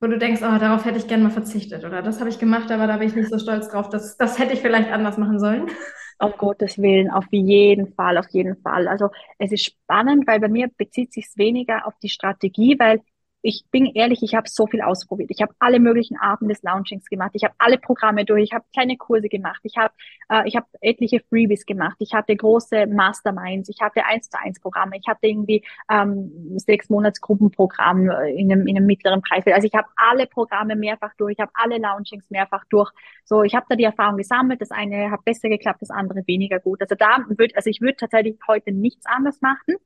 [0.01, 2.71] Wo du denkst, oh, darauf hätte ich gerne mal verzichtet oder das habe ich gemacht,
[2.71, 3.89] aber da bin ich nicht so stolz drauf.
[3.89, 5.69] Das, das hätte ich vielleicht anders machen sollen.
[6.19, 8.87] Um Gottes Willen, auf jeden Fall, auf jeden Fall.
[8.87, 13.01] Also es ist spannend, weil bei mir bezieht sich weniger auf die Strategie, weil
[13.47, 15.31] ich bin ehrlich, ich habe so viel ausprobiert.
[15.31, 17.33] Ich habe alle möglichen Arten des Launchings gemacht.
[17.35, 18.45] Ich habe alle Programme durch.
[18.45, 19.61] Ich habe kleine Kurse gemacht.
[19.65, 19.93] Ich habe
[20.31, 21.97] äh, ich habe etliche Freebies gemacht.
[21.99, 23.69] Ich hatte große Masterminds.
[23.69, 24.97] Ich hatte eins zu eins Programme.
[24.97, 29.45] Ich hatte irgendwie ähm, sechs Monats Gruppenprogramm in einem, in einem mittleren Preis.
[29.47, 31.35] Also ich habe alle Programme mehrfach durch.
[31.35, 32.91] Ich habe alle Launchings mehrfach durch.
[33.27, 34.63] So, ich habe da die Erfahrung gesammelt.
[34.63, 36.81] Das eine hat besser geklappt, das andere weniger gut.
[36.81, 39.77] Also da würde, also ich würde tatsächlich heute nichts anders machen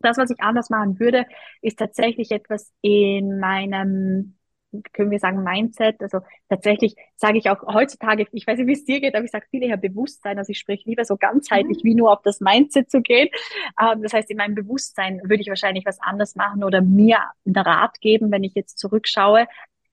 [0.00, 1.26] das, was ich anders machen würde,
[1.62, 4.34] ist tatsächlich etwas in meinem
[4.92, 6.00] können wir sagen, Mindset.
[6.02, 9.30] Also tatsächlich sage ich auch heutzutage, ich weiß nicht, wie es dir geht, aber ich
[9.30, 10.38] sage viel eher Bewusstsein.
[10.38, 11.88] Also ich spreche lieber so ganzheitlich, mhm.
[11.88, 13.28] wie nur auf das Mindset zu gehen.
[13.80, 17.56] Ähm, das heißt, in meinem Bewusstsein würde ich wahrscheinlich was anders machen oder mir einen
[17.56, 19.46] Rat geben, wenn ich jetzt zurückschaue.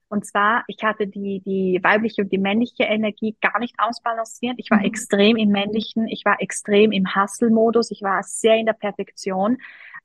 [0.09, 4.55] Und zwar, ich hatte die, die weibliche und die männliche Energie gar nicht ausbalanciert.
[4.57, 4.85] Ich war mhm.
[4.85, 9.57] extrem im männlichen, ich war extrem im Hustle-Modus, ich war sehr in der Perfektion.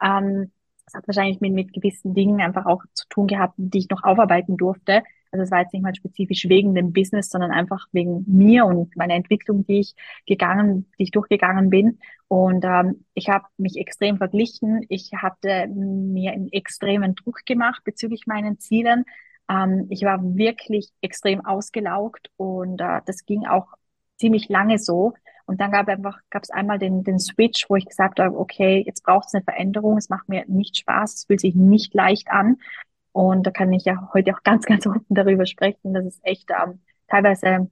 [0.02, 0.50] Ähm,
[0.86, 4.04] das hat wahrscheinlich mit, mit gewissen Dingen einfach auch zu tun gehabt, die ich noch
[4.04, 5.02] aufarbeiten durfte.
[5.32, 8.96] Also es war jetzt nicht mal spezifisch wegen dem Business, sondern einfach wegen mir und
[8.96, 9.94] meiner Entwicklung, die ich
[10.26, 11.98] gegangen, die ich durchgegangen bin.
[12.28, 14.86] Und ähm, ich habe mich extrem verglichen.
[14.88, 19.04] Ich hatte mir einen extremen Druck gemacht bezüglich meinen Zielen.
[19.50, 23.66] Ähm, ich war wirklich extrem ausgelaugt und äh, das ging auch
[24.16, 25.14] ziemlich lange so.
[25.46, 28.82] Und dann gab einfach gab es einmal den den Switch, wo ich gesagt habe, okay,
[28.84, 29.96] jetzt braucht es eine Veränderung.
[29.96, 32.56] Es macht mir nicht Spaß, es fühlt sich nicht leicht an.
[33.12, 36.50] Und da kann ich ja heute auch ganz, ganz offen darüber sprechen, dass es echt
[36.50, 37.70] ähm, teilweise ein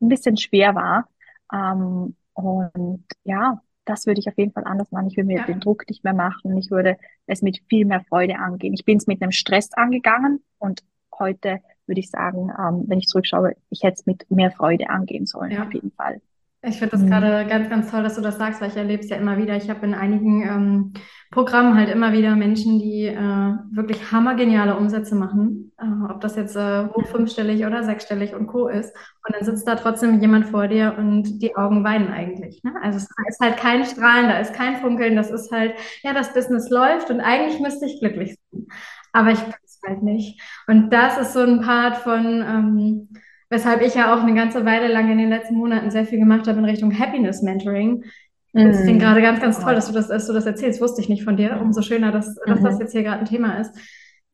[0.00, 1.08] bisschen schwer war.
[1.52, 5.06] Ähm, und ja, das würde ich auf jeden Fall anders machen.
[5.06, 5.46] Ich würde mir ja.
[5.46, 6.56] den Druck nicht mehr machen.
[6.58, 8.74] Ich würde es mit viel mehr Freude angehen.
[8.74, 10.82] Ich bin es mit einem Stress angegangen und
[11.18, 15.24] heute würde ich sagen, ähm, wenn ich zurückschaue, ich hätte es mit mehr Freude angehen
[15.24, 15.62] sollen, ja.
[15.62, 16.20] auf jeden Fall.
[16.66, 17.10] Ich finde das mhm.
[17.10, 19.56] gerade ganz, ganz toll, dass du das sagst, weil ich erlebe es ja immer wieder.
[19.56, 20.92] Ich habe in einigen ähm,
[21.30, 26.56] Programmen halt immer wieder Menschen, die äh, wirklich hammergeniale Umsätze machen, äh, ob das jetzt
[26.56, 28.66] äh, hoch fünfstellig oder sechsstellig und Co.
[28.66, 28.92] ist.
[29.26, 32.62] Und dann sitzt da trotzdem jemand vor dir und die Augen weinen eigentlich.
[32.64, 32.74] Ne?
[32.82, 36.34] Also es ist halt kein Strahlen, da ist kein Funkeln, das ist halt, ja, das
[36.34, 38.66] Business läuft und eigentlich müsste ich glücklich sein.
[39.12, 40.42] Aber ich bin es halt nicht.
[40.66, 42.24] Und das ist so ein Part von...
[42.42, 43.08] Ähm,
[43.48, 46.46] weshalb ich ja auch eine ganze Weile lang in den letzten Monaten sehr viel gemacht
[46.46, 48.04] habe in Richtung Happiness Mentoring.
[48.52, 48.68] Mm.
[48.68, 50.80] Das klingt gerade ganz, ganz toll, dass du das, dass du das erzählst.
[50.80, 51.60] Wusste ich nicht von dir.
[51.60, 52.80] Umso schöner, dass, dass das mhm.
[52.80, 53.76] jetzt hier gerade ein Thema ist.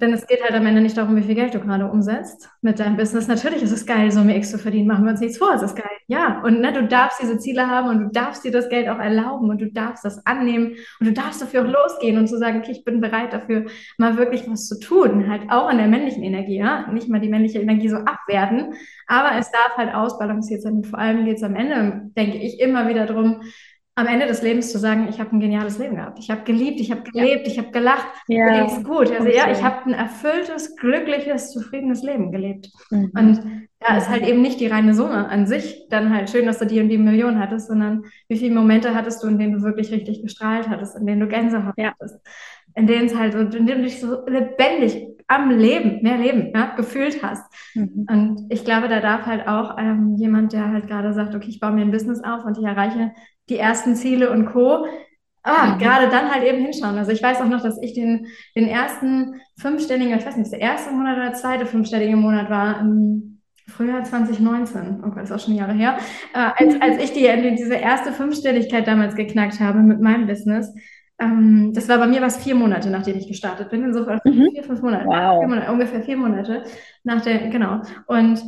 [0.03, 2.81] Denn es geht halt am Ende nicht darum, wie viel Geld du gerade umsetzt mit
[2.81, 3.29] deinem Business.
[3.29, 4.88] Natürlich ist es geil, Summe X zu verdienen.
[4.88, 5.93] Machen wir uns nichts vor, es ist geil.
[6.09, 8.99] Ja, und ne, du darfst diese Ziele haben und du darfst dir das Geld auch
[8.99, 12.59] erlauben und du darfst das annehmen und du darfst dafür auch losgehen und zu sagen,
[12.59, 15.31] okay, ich bin bereit dafür, mal wirklich was zu tun.
[15.31, 16.91] Halt auch in der männlichen Energie, ja.
[16.91, 18.75] Nicht mal die männliche Energie so abwerten,
[19.07, 20.79] aber es darf halt ausbalanciert sein.
[20.79, 23.43] Und vor allem geht es am Ende, denke ich, immer wieder darum,
[23.94, 26.18] am Ende des Lebens zu sagen, ich habe ein geniales Leben gehabt.
[26.18, 27.52] Ich habe geliebt, ich habe gelebt, ja.
[27.52, 28.44] ich habe gelacht, ja.
[28.44, 29.11] mir ging's gut.
[29.11, 32.70] Also ja, ich habe ein erfülltes, glückliches, zufriedenes Leben gelebt.
[32.90, 33.12] Mhm.
[33.14, 36.59] Und da ist halt eben nicht die reine Summe an sich dann halt schön, dass
[36.59, 39.62] du die und die Million hattest, sondern wie viele Momente hattest du, in denen du
[39.62, 41.92] wirklich richtig gestrahlt hattest, in denen du Gänsehaut ja.
[41.92, 42.21] hattest,
[42.75, 46.75] in denen es halt, in denen du dich so lebendig am Leben, mehr Leben, ja,
[46.77, 47.45] gefühlt hast.
[47.75, 48.07] Mhm.
[48.09, 51.61] Und ich glaube, da darf halt auch ähm, jemand, der halt gerade sagt, okay, ich
[51.61, 53.12] baue mir ein Business auf und ich erreiche
[53.49, 54.87] die ersten Ziele und Co.
[55.45, 55.79] Ah, mhm.
[55.79, 56.97] gerade dann halt eben hinschauen.
[56.99, 60.61] Also ich weiß auch noch, dass ich den, den ersten fünfstelligen, ich weiß nicht, der
[60.61, 63.32] erste Monat oder der zweite fünfstellige Monat war im
[63.68, 65.98] Frühjahr 2019, oh Gott, das ist auch schon Jahre her,
[66.35, 70.72] äh, als, als ich die, diese erste Fünfstelligkeit damals geknackt habe mit meinem Business.
[71.18, 73.85] Ähm, das war bei mir was vier Monate, nachdem ich gestartet bin.
[73.85, 74.51] Insofern mhm.
[74.53, 75.38] vier, fünf Monate, wow.
[75.40, 76.64] vier Monate, ungefähr vier Monate
[77.05, 77.83] nach der, genau.
[78.07, 78.42] Und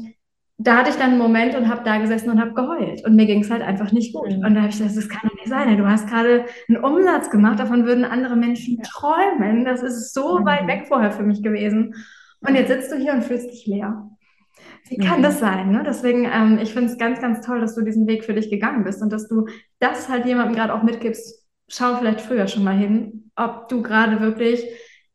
[0.57, 3.05] da hatte ich dann einen Moment und habe da gesessen und habe geheult.
[3.05, 4.31] Und mir ging es halt einfach nicht gut.
[4.31, 4.45] Mhm.
[4.45, 5.77] Und da habe ich gesagt, das kann doch nicht sein.
[5.77, 9.65] Du hast gerade einen Umsatz gemacht, davon würden andere Menschen träumen.
[9.65, 10.45] Das ist so mhm.
[10.45, 11.95] weit weg vorher für mich gewesen.
[12.41, 14.09] Und jetzt sitzt du hier und fühlst dich leer.
[14.89, 15.23] Wie kann mhm.
[15.23, 15.71] das sein?
[15.71, 15.83] Ne?
[15.87, 18.85] Deswegen, ähm, ich finde es ganz, ganz toll, dass du diesen Weg für dich gegangen
[18.85, 19.47] bist und dass du
[19.79, 21.47] das halt jemandem gerade auch mitgibst.
[21.69, 24.65] Schau vielleicht früher schon mal hin, ob du gerade wirklich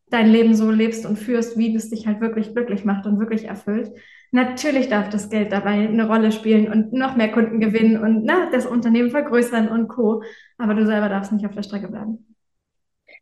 [0.09, 3.45] dein Leben so lebst und führst, wie es dich halt wirklich glücklich macht und wirklich
[3.45, 3.91] erfüllt.
[4.31, 8.49] Natürlich darf das Geld dabei eine Rolle spielen und noch mehr Kunden gewinnen und na,
[8.51, 10.23] das Unternehmen vergrößern und Co.
[10.57, 12.35] Aber du selber darfst nicht auf der Strecke bleiben.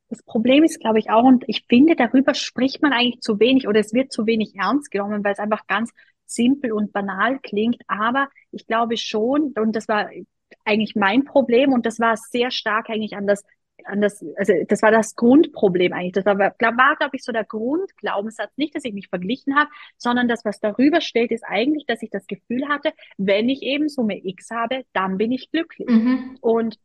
[0.09, 3.67] Das Problem ist, glaube ich, auch, und ich finde, darüber spricht man eigentlich zu wenig
[3.67, 5.91] oder es wird zu wenig ernst genommen, weil es einfach ganz
[6.27, 7.81] simpel und banal klingt.
[7.87, 10.09] Aber ich glaube schon, und das war
[10.65, 13.43] eigentlich mein Problem und das war sehr stark eigentlich an das
[13.85, 16.13] an das, also das war das Grundproblem eigentlich.
[16.13, 16.53] Das war, war
[16.97, 18.51] glaube ich, so der Grundglaubenssatz.
[18.57, 22.09] Nicht, dass ich mich verglichen habe, sondern das, was darüber steht, ist eigentlich, dass ich
[22.09, 25.87] das Gefühl hatte, wenn ich eben Summe X habe, dann bin ich glücklich.
[25.87, 26.37] Mhm.
[26.41, 26.77] Und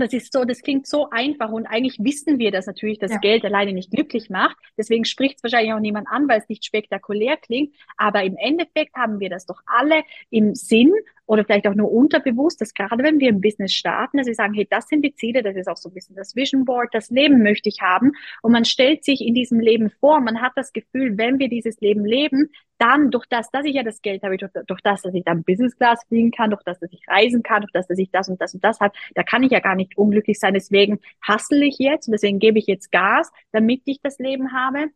[0.00, 3.18] das ist so, das klingt so einfach und eigentlich wissen wir, dass natürlich das ja.
[3.18, 4.56] Geld alleine nicht glücklich macht.
[4.76, 7.74] Deswegen spricht es wahrscheinlich auch niemand an, weil es nicht spektakulär klingt.
[7.96, 10.92] Aber im Endeffekt haben wir das doch alle im Sinn
[11.30, 14.52] oder vielleicht auch nur unterbewusst, dass gerade wenn wir im Business starten, dass wir sagen,
[14.52, 17.08] hey, das sind die Ziele, das ist auch so ein bisschen das Vision Board, das
[17.08, 18.10] Leben möchte ich haben.
[18.42, 21.80] Und man stellt sich in diesem Leben vor, man hat das Gefühl, wenn wir dieses
[21.80, 25.14] Leben leben, dann durch das, dass ich ja das Geld habe, durch, durch das, dass
[25.14, 27.98] ich dann Business Class fliegen kann, durch das, dass ich reisen kann, durch das, dass
[27.98, 30.54] ich das und das und das habe, da kann ich ja gar nicht unglücklich sein.
[30.54, 34.88] Deswegen hassle ich jetzt und deswegen gebe ich jetzt Gas, damit ich das Leben habe.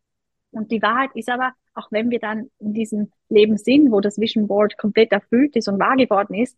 [0.54, 4.18] Und die Wahrheit ist aber, auch wenn wir dann in diesem Leben sind, wo das
[4.18, 6.56] Vision Board komplett erfüllt ist und wahr geworden ist,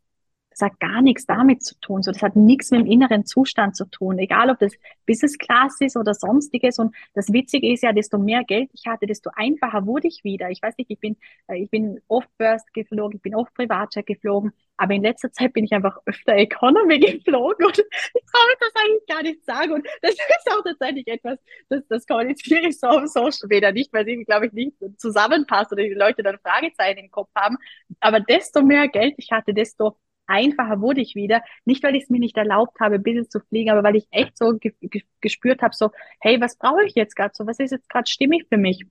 [0.59, 2.03] das hat gar nichts damit zu tun.
[2.03, 4.19] So, das hat nichts mit dem inneren Zustand zu tun.
[4.19, 4.73] Egal, ob das
[5.05, 6.79] Business Class ist oder sonstiges.
[6.79, 10.49] Und das Witzige ist ja, desto mehr Geld ich hatte, desto einfacher wurde ich wieder.
[10.49, 11.17] Ich weiß nicht, ich bin,
[11.49, 14.53] äh, ich bin oft Burst geflogen, ich bin oft Privatjet geflogen.
[14.79, 19.07] Aber in letzter Zeit bin ich einfach öfter Economy geflogen und ich traue das eigentlich
[19.07, 19.73] gar nicht sagen.
[19.73, 21.39] Und das ist auch tatsächlich etwas,
[21.69, 25.71] das, das kommuniziere ich so auf Social Media nicht, weil sie, glaube ich, nicht zusammenpasst
[25.73, 27.59] oder die Leute dann Fragezeichen im Kopf haben.
[28.01, 31.43] Aber desto mehr Geld ich hatte, desto einfacher wurde ich wieder.
[31.65, 34.37] Nicht, weil ich es mir nicht erlaubt habe, Business zu fliegen, aber weil ich echt
[34.39, 37.47] so ge ge gespürt habe, so, hey, was brauche ich jetzt gerade so?
[37.47, 38.85] Was ist jetzt gerade stimmig für mich?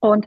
[0.00, 0.26] Und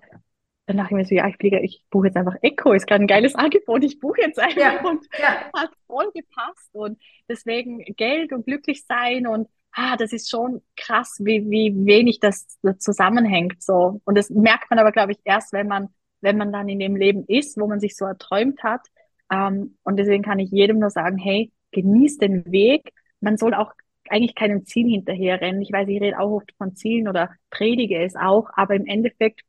[0.66, 3.04] dann dachte ich mir so, ja, ich fliege, ich buche jetzt einfach Echo, ist gerade
[3.04, 5.52] ein geiles Angebot, ich buche jetzt einfach ja, und ja.
[5.54, 11.18] hat voll gepasst und deswegen Geld und glücklich sein und ah, das ist schon krass,
[11.20, 12.48] wie, wie wenig das
[12.78, 15.90] zusammenhängt so und das merkt man aber, glaube ich, erst, wenn man,
[16.22, 18.88] wenn man dann in dem Leben ist, wo man sich so erträumt hat
[19.34, 23.72] ähm, und deswegen kann ich jedem nur sagen, hey, genieß den Weg, man soll auch
[24.10, 25.62] eigentlich keinem Ziel hinterherrennen.
[25.62, 29.42] Ich weiß, ich rede auch oft von Zielen oder predige es auch, aber im Endeffekt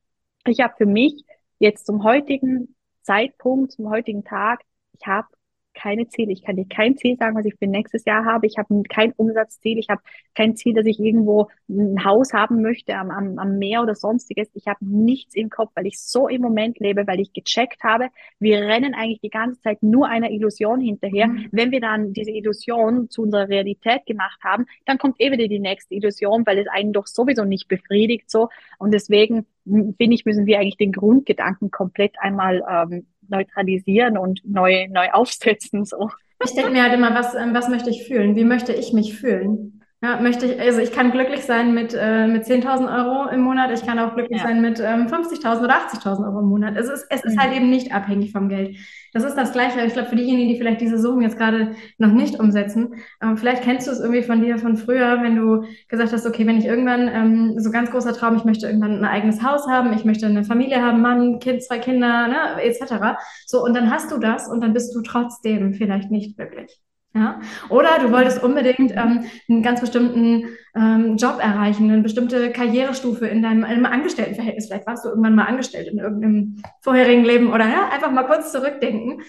[0.47, 1.25] ich habe für mich
[1.59, 4.61] jetzt zum heutigen Zeitpunkt, zum heutigen Tag,
[4.93, 5.29] ich habe
[5.75, 6.33] keine Ziele.
[6.33, 8.47] Ich kann dir kein Ziel sagen, was ich für nächstes Jahr habe.
[8.47, 9.79] Ich habe kein Umsatzziel.
[9.79, 10.01] Ich habe
[10.35, 14.49] kein Ziel, dass ich irgendwo ein Haus haben möchte am, am, am Meer oder sonstiges.
[14.55, 18.09] Ich habe nichts im Kopf, weil ich so im Moment lebe, weil ich gecheckt habe,
[18.39, 21.29] wir rennen eigentlich die ganze Zeit nur einer Illusion hinterher.
[21.29, 21.49] Mhm.
[21.53, 25.61] Wenn wir dann diese Illusion zu unserer Realität gemacht haben, dann kommt eh wieder die
[25.61, 28.49] nächste Illusion, weil es einen doch sowieso nicht befriedigt so.
[28.79, 34.89] Und deswegen finde ich, müssen wir eigentlich den Grundgedanken komplett einmal ähm, neutralisieren und neu,
[34.89, 35.85] neu aufsetzen.
[35.85, 36.11] So.
[36.45, 38.37] Ich denke mir halt immer, was, ähm, was möchte ich fühlen?
[38.37, 39.84] Wie möchte ich mich fühlen?
[40.05, 43.71] Ja, möchte ich, also ich kann glücklich sein mit, äh, mit 10.000 Euro im Monat,
[43.73, 44.47] ich kann auch glücklich ja.
[44.47, 46.77] sein mit ähm, 50.000 oder 80.000 Euro im Monat.
[46.77, 47.57] Es ist, es ist halt mhm.
[47.57, 48.77] eben nicht abhängig vom Geld.
[49.15, 49.81] Das ist das Gleiche.
[49.87, 53.63] Ich glaube, für diejenigen, die vielleicht diese Summen jetzt gerade noch nicht umsetzen, ähm, vielleicht
[53.63, 56.67] kennst du es irgendwie von dir von früher, wenn du gesagt hast, okay, wenn ich
[56.67, 60.27] irgendwann, ähm, so ganz großer Traum, ich möchte irgendwann ein eigenes Haus haben, ich möchte
[60.27, 63.17] eine Familie haben, Mann, Kind, zwei Kinder, ne, etc.
[63.47, 66.79] So, und dann hast du das und dann bist du trotzdem vielleicht nicht glücklich.
[67.15, 67.41] Ja?
[67.69, 73.41] Oder du wolltest unbedingt ähm, einen ganz bestimmten ähm, Job erreichen, eine bestimmte Karrierestufe in
[73.41, 74.67] deinem, in Angestelltenverhältnis.
[74.67, 78.51] Vielleicht warst du irgendwann mal angestellt in irgendeinem vorherigen Leben oder ja, einfach mal kurz
[78.51, 79.23] zurückdenken.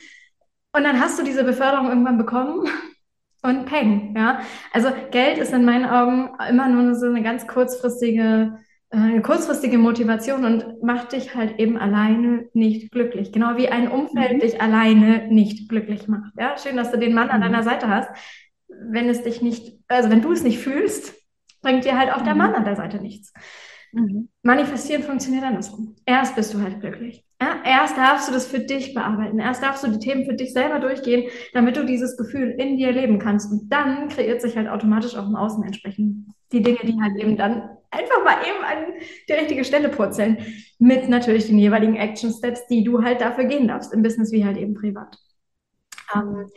[0.73, 2.67] Und dann hast du diese Beförderung irgendwann bekommen
[3.43, 4.15] und peng.
[4.17, 4.39] Ja?
[4.73, 8.57] Also Geld ist in meinen Augen immer nur so eine ganz kurzfristige
[8.95, 13.31] eine kurzfristige Motivation und macht dich halt eben alleine nicht glücklich.
[13.31, 14.39] Genau wie ein Umfeld mhm.
[14.39, 16.33] dich alleine nicht glücklich macht.
[16.39, 17.33] Ja, schön, dass du den Mann mhm.
[17.33, 18.09] an deiner Seite hast.
[18.67, 21.13] Wenn es dich nicht, also wenn du es nicht fühlst,
[21.61, 22.39] bringt dir halt auch der mhm.
[22.39, 23.33] Mann an der Seite nichts.
[23.91, 24.29] Mhm.
[24.43, 25.95] Manifestieren funktioniert andersrum.
[26.05, 27.24] Erst bist du halt glücklich.
[27.41, 29.39] Ja, erst darfst du das für dich bearbeiten.
[29.39, 32.91] Erst darfst du die Themen für dich selber durchgehen, damit du dieses Gefühl in dir
[32.93, 33.51] leben kannst.
[33.51, 37.35] Und dann kreiert sich halt automatisch auch im Außen entsprechend die Dinge, die halt eben
[37.35, 38.93] dann einfach mal eben an
[39.27, 40.37] die richtige Stelle purzeln.
[40.79, 44.45] Mit natürlich den jeweiligen Action Steps, die du halt dafür gehen darfst, im Business wie
[44.45, 45.17] halt eben privat.
[46.13, 46.47] Ähm,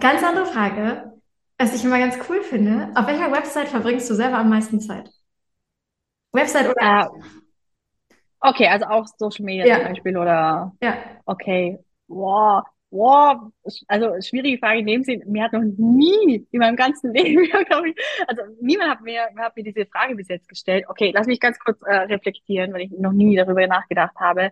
[0.00, 1.12] ganz andere Frage,
[1.56, 2.90] was ich immer ganz cool finde.
[2.96, 5.08] Auf welcher Website verbringst du selber am meisten Zeit?
[6.32, 7.10] Website oder?
[7.12, 7.22] Uh,
[8.40, 9.76] okay, also auch Social Media ja.
[9.76, 10.72] zum Beispiel oder?
[10.80, 10.96] Ja.
[11.26, 11.78] Okay.
[12.08, 12.64] Wow.
[12.92, 13.52] Wow,
[13.86, 15.22] also schwierige Frage in dem Sinn.
[15.26, 19.54] Mir hat noch nie in meinem ganzen Leben, glaube ich, also niemand hat mir, hat
[19.56, 20.86] mir diese Frage bis jetzt gestellt.
[20.88, 24.50] Okay, lass mich ganz kurz äh, reflektieren, weil ich noch nie darüber nachgedacht habe.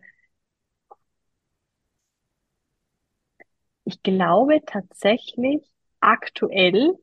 [3.85, 5.63] Ich glaube tatsächlich
[6.01, 6.95] aktuell,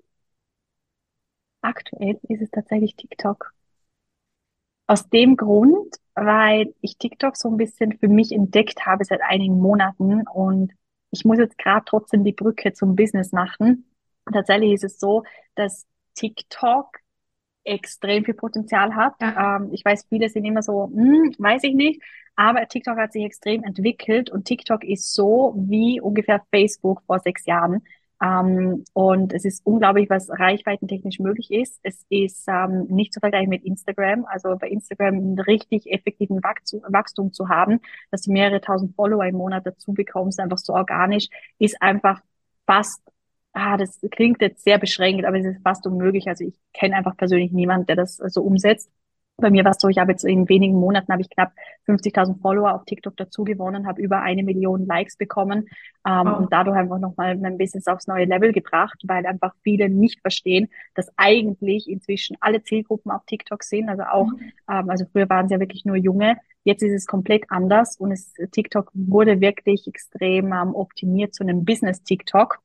[1.62, 3.55] aktuell ist es tatsächlich TikTok.
[4.88, 9.60] Aus dem Grund, weil ich TikTok so ein bisschen für mich entdeckt habe seit einigen
[9.60, 10.74] Monaten und
[11.12, 13.90] ich muss jetzt gerade trotzdem die Brücke zum Business machen.
[14.32, 15.24] Tatsächlich ist es so,
[15.56, 16.98] dass TikTok
[17.64, 19.14] extrem viel Potenzial hat.
[19.22, 19.58] Ja.
[19.58, 22.02] Ähm, ich weiß, viele sind immer so, hm, weiß ich nicht,
[22.36, 27.46] aber TikTok hat sich extrem entwickelt und TikTok ist so wie ungefähr Facebook vor sechs
[27.46, 27.84] Jahren.
[28.26, 31.80] Ähm, und es ist unglaublich, was reichweitentechnisch möglich ist.
[31.84, 34.26] Es ist ähm, nicht zu vergleichen mit Instagram.
[34.26, 37.80] Also bei Instagram einen richtig effektiven Wachstum, Wachstum zu haben,
[38.12, 41.28] dass du mehrere tausend Follower im Monat dazu bekommst, einfach so organisch,
[41.60, 42.22] ist einfach
[42.66, 43.02] fast,
[43.54, 46.28] ah, das klingt jetzt sehr beschränkt, aber es ist fast unmöglich.
[46.28, 48.90] Also ich kenne einfach persönlich niemanden, der das so umsetzt.
[49.38, 51.52] Bei mir war es so, ich habe jetzt in wenigen Monaten habe ich knapp
[51.88, 55.68] 50.000 Follower auf TikTok dazu gewonnen, habe über eine Million Likes bekommen
[56.08, 56.38] ähm, oh.
[56.38, 60.70] und dadurch einfach nochmal mein Business aufs neue Level gebracht, weil einfach viele nicht verstehen,
[60.94, 63.90] dass eigentlich inzwischen alle Zielgruppen auf TikTok sind.
[63.90, 64.52] Also auch, mhm.
[64.72, 68.12] ähm, also früher waren es ja wirklich nur Junge, jetzt ist es komplett anders und
[68.14, 72.60] es, TikTok wurde wirklich extrem ähm, optimiert zu einem Business-TikTok.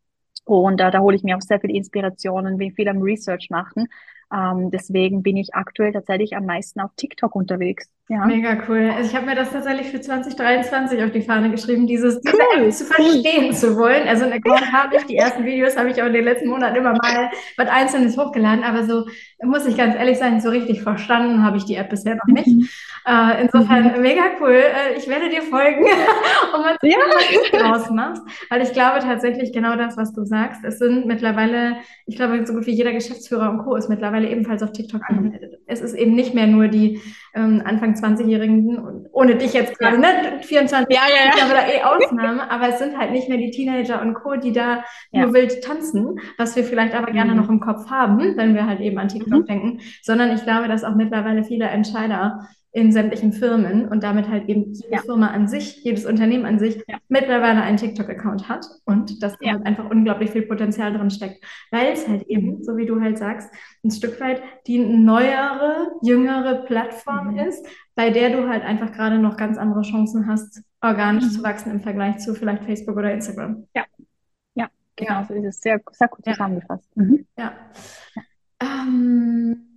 [0.44, 3.88] Und äh, da hole ich mir auch sehr viel Inspirationen, bin viel am Research machen.
[4.32, 7.88] Ähm, deswegen bin ich aktuell tatsächlich am meisten auf TikTok unterwegs.
[8.10, 8.26] Ja.
[8.26, 8.90] Mega cool.
[8.92, 12.64] Also ich habe mir das tatsächlich für 2023 auf die Fahne geschrieben, dieses diese cool.
[12.64, 14.08] App zu verstehen zu wollen.
[14.08, 16.74] Also ein Account habe ich, die ersten Videos habe ich auch in den letzten Monaten
[16.74, 19.06] immer mal was Einzelnes hochgeladen, aber so
[19.44, 22.48] muss ich ganz ehrlich sein, so richtig verstanden habe ich die App bisher noch nicht.
[22.48, 22.68] Mhm.
[23.06, 24.02] Äh, insofern mhm.
[24.02, 24.56] mega cool.
[24.56, 25.84] Äh, ich werde dir folgen
[26.54, 30.24] und mal sehen, was du draus machst, weil ich glaube tatsächlich genau das, was du
[30.24, 30.64] sagst.
[30.64, 33.76] Es sind mittlerweile, ich glaube, so gut wie jeder Geschäftsführer und Co.
[33.76, 35.16] ist mittlerweile ebenfalls auf TikTok mhm.
[35.16, 35.60] angemeldet.
[35.68, 37.00] Es ist eben nicht mehr nur die
[37.34, 40.40] ähm, Anfang 20-Jährigen und ohne dich jetzt gerade, ne?
[40.40, 41.44] 24 ja, ja, ja.
[41.44, 44.52] aber da eh Ausnahme, aber es sind halt nicht mehr die Teenager und Co., die
[44.52, 45.22] da ja.
[45.22, 47.36] nur wild tanzen, was wir vielleicht aber gerne mhm.
[47.38, 49.46] noch im Kopf haben, wenn wir halt eben an TikTok mhm.
[49.46, 54.48] denken, sondern ich glaube, dass auch mittlerweile viele Entscheider in sämtlichen Firmen und damit halt
[54.48, 55.00] eben jede ja.
[55.00, 56.98] Firma an sich, jedes Unternehmen an sich ja.
[57.08, 59.52] mittlerweile einen TikTok-Account hat und dass ja.
[59.52, 62.62] halt einfach unglaublich viel Potenzial drin steckt, weil es halt eben, mhm.
[62.62, 63.52] so wie du halt sagst,
[63.84, 67.38] ein Stück weit die neuere, jüngere Plattform mhm.
[67.40, 71.30] ist, bei der du halt einfach gerade noch ganz andere Chancen hast, organisch mhm.
[71.30, 73.66] zu wachsen im Vergleich zu vielleicht Facebook oder Instagram.
[73.74, 73.84] Ja,
[74.54, 76.96] ja, genau, so ist es sehr, sehr gut zusammengefasst.
[76.96, 77.26] Mhm.
[77.36, 77.52] Ja.
[78.60, 79.69] Ähm,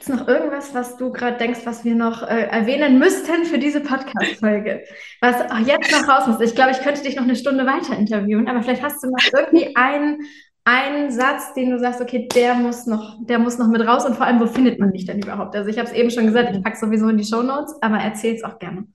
[0.00, 3.58] Gibt es noch irgendwas, was du gerade denkst, was wir noch äh, erwähnen müssten für
[3.58, 4.84] diese Podcast-Folge?
[5.20, 5.36] Was
[5.66, 6.40] jetzt noch raus muss?
[6.40, 9.18] Ich glaube, ich könnte dich noch eine Stunde weiter interviewen, aber vielleicht hast du noch
[9.38, 10.22] irgendwie einen,
[10.64, 14.16] einen Satz, den du sagst, okay, der muss noch, der muss noch mit raus und
[14.16, 15.54] vor allem, wo findet man dich denn überhaupt?
[15.54, 17.98] Also ich habe es eben schon gesagt, ich packe sowieso in die Show Notes, aber
[17.98, 18.86] erzähl es auch gerne.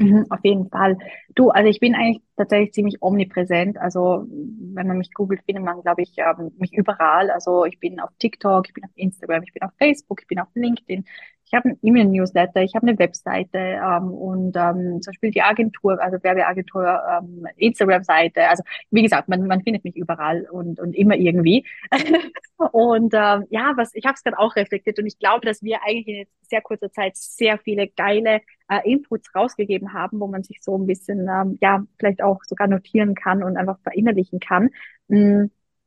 [0.00, 0.96] Mhm, auf jeden Fall.
[1.34, 3.76] Du, also ich bin eigentlich tatsächlich ziemlich omnipräsent.
[3.76, 7.30] Also wenn man mich googelt, findet man, glaube ich, ähm, mich überall.
[7.30, 10.38] Also ich bin auf TikTok, ich bin auf Instagram, ich bin auf Facebook, ich bin
[10.38, 11.04] auf LinkedIn,
[11.50, 16.00] ich habe einen E-Mail-Newsletter, ich habe eine Webseite ähm, und ähm, zum Beispiel die Agentur,
[16.00, 18.48] also Werbeagentur, ähm, Instagram-Seite.
[18.48, 21.66] Also wie gesagt, man, man findet mich überall und, und immer irgendwie.
[22.72, 25.80] und ähm, ja, was ich habe es gerade auch reflektiert und ich glaube, dass wir
[25.82, 30.58] eigentlich in sehr kurzer Zeit sehr viele geile äh, Inputs rausgegeben haben, wo man sich
[30.62, 34.68] so ein bisschen ähm, ja vielleicht auch sogar notieren kann und einfach verinnerlichen kann.
[35.08, 35.46] Mm,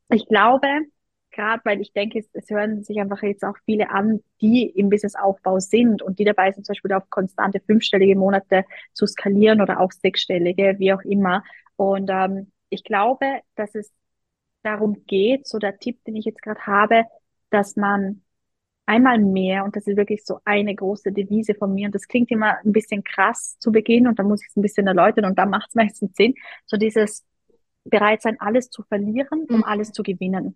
[0.10, 0.68] ich glaube,
[1.34, 4.90] gerade weil ich denke, es, es, hören sich einfach jetzt auch viele an, die im
[4.90, 9.80] Businessaufbau sind und die dabei sind, zum Beispiel auf konstante fünfstellige Monate zu skalieren oder
[9.80, 11.44] auch sechsstellige, wie auch immer.
[11.76, 13.92] Und ähm, ich glaube, dass es
[14.64, 17.04] darum geht, so der Tipp, den ich jetzt gerade habe,
[17.50, 18.22] dass man
[18.86, 22.32] einmal mehr, und das ist wirklich so eine große Devise von mir, und das klingt
[22.32, 25.38] immer ein bisschen krass zu Beginn, und dann muss ich es ein bisschen erläutern, und
[25.38, 26.34] dann macht es meistens Sinn,
[26.66, 27.26] so dieses
[27.86, 29.64] bereit sein, alles zu verlieren, um mhm.
[29.64, 30.56] alles zu gewinnen.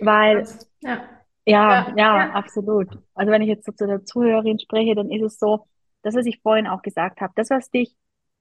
[0.00, 0.46] Weil,
[0.80, 1.02] ja.
[1.46, 2.88] Ja, ja, ja, absolut.
[3.14, 5.66] Also wenn ich jetzt so zu der Zuhörerin spreche, dann ist es so,
[6.02, 7.94] das, was ich vorhin auch gesagt habe, das, was dich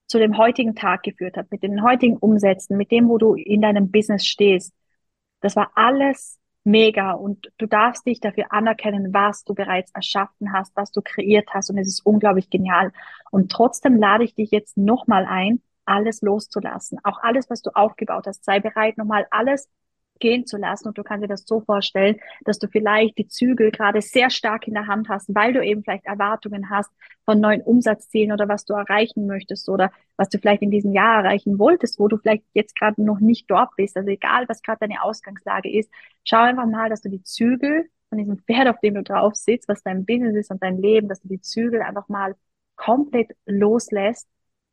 [0.07, 3.61] zu dem heutigen Tag geführt hat, mit den heutigen Umsätzen, mit dem, wo du in
[3.61, 4.73] deinem Business stehst,
[5.41, 10.75] das war alles mega und du darfst dich dafür anerkennen, was du bereits erschaffen hast,
[10.75, 12.91] was du kreiert hast und es ist unglaublich genial.
[13.31, 16.99] Und trotzdem lade ich dich jetzt nochmal ein, alles loszulassen.
[17.03, 18.45] Auch alles, was du aufgebaut hast.
[18.45, 19.69] Sei bereit, nochmal alles
[20.19, 20.89] gehen zu lassen.
[20.89, 24.67] Und du kannst dir das so vorstellen, dass du vielleicht die Zügel gerade sehr stark
[24.67, 26.91] in der Hand hast, weil du eben vielleicht Erwartungen hast
[27.25, 31.23] von neuen Umsatzzielen oder was du erreichen möchtest oder was du vielleicht in diesem Jahr
[31.23, 33.97] erreichen wolltest, wo du vielleicht jetzt gerade noch nicht dort bist.
[33.97, 35.89] Also egal, was gerade deine Ausgangslage ist,
[36.23, 39.69] schau einfach mal, dass du die Zügel von diesem Pferd, auf dem du drauf sitzt,
[39.69, 42.35] was dein Business ist und dein Leben, dass du die Zügel einfach mal
[42.75, 44.27] komplett loslässt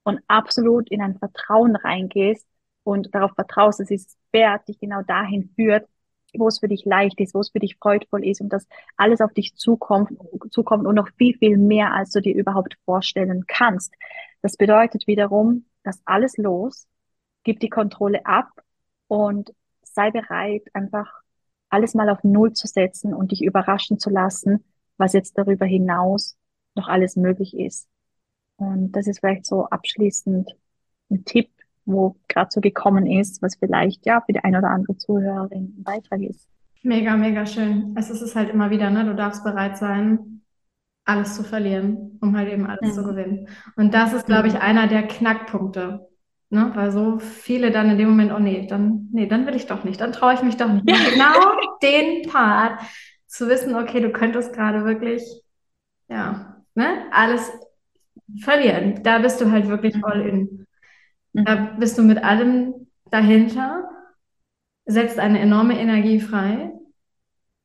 [0.07, 2.47] und absolut in ein Vertrauen reingehst
[2.85, 5.89] und darauf vertraust, dass dieses Pferd dich genau dahin führt,
[6.39, 9.21] wo es für dich leicht ist, wo es für dich freudvoll ist und dass alles
[9.21, 10.13] auf dich zukommt,
[10.51, 13.93] zukommt und noch viel, viel mehr, als du dir überhaupt vorstellen kannst.
[14.43, 16.87] Das bedeutet wiederum, dass alles los,
[17.43, 18.51] gib die Kontrolle ab
[19.09, 21.13] und sei bereit, einfach
[21.69, 24.65] alles mal auf Null zu setzen und dich überraschen zu lassen,
[24.99, 26.37] was jetzt darüber hinaus
[26.77, 27.89] noch alles möglich ist.
[28.57, 30.57] Und das ist vielleicht so abschließend
[31.11, 31.51] ein Tipp,
[31.85, 35.83] wo gerade so gekommen ist, was vielleicht ja für die eine oder andere Zuhörerin ein
[35.83, 36.49] Beitrag ist.
[36.83, 37.95] Mega, mega schön.
[37.97, 39.05] Es ist es halt immer wieder, ne?
[39.05, 40.43] Du darfst bereit sein,
[41.05, 42.95] alles zu verlieren, um halt eben alles mhm.
[42.95, 43.49] zu gewinnen.
[43.77, 44.61] Und das ist, glaube ich, mhm.
[44.61, 46.09] einer der Knackpunkte.
[46.49, 46.71] Ne?
[46.75, 49.83] Weil so viele dann in dem Moment, oh nee, dann, nee, dann will ich doch
[49.83, 50.89] nicht, dann traue ich mich doch nicht.
[50.89, 50.97] Ja.
[51.11, 52.81] Genau den Part
[53.27, 55.23] zu wissen, okay, du könntest gerade wirklich,
[56.09, 57.51] ja, ne, alles
[58.41, 59.03] verlieren.
[59.03, 60.67] Da bist du halt wirklich all in.
[61.33, 61.79] Da mhm.
[61.79, 62.75] bist du mit allem
[63.11, 63.89] dahinter,
[64.87, 66.73] setzt eine enorme Energie frei,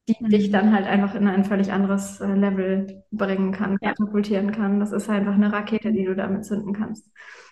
[0.07, 0.29] die mhm.
[0.29, 4.79] dich dann halt einfach in ein völlig anderes äh, Level bringen kann, katapultieren kann.
[4.79, 7.09] Das ist einfach eine Rakete, die du damit zünden kannst.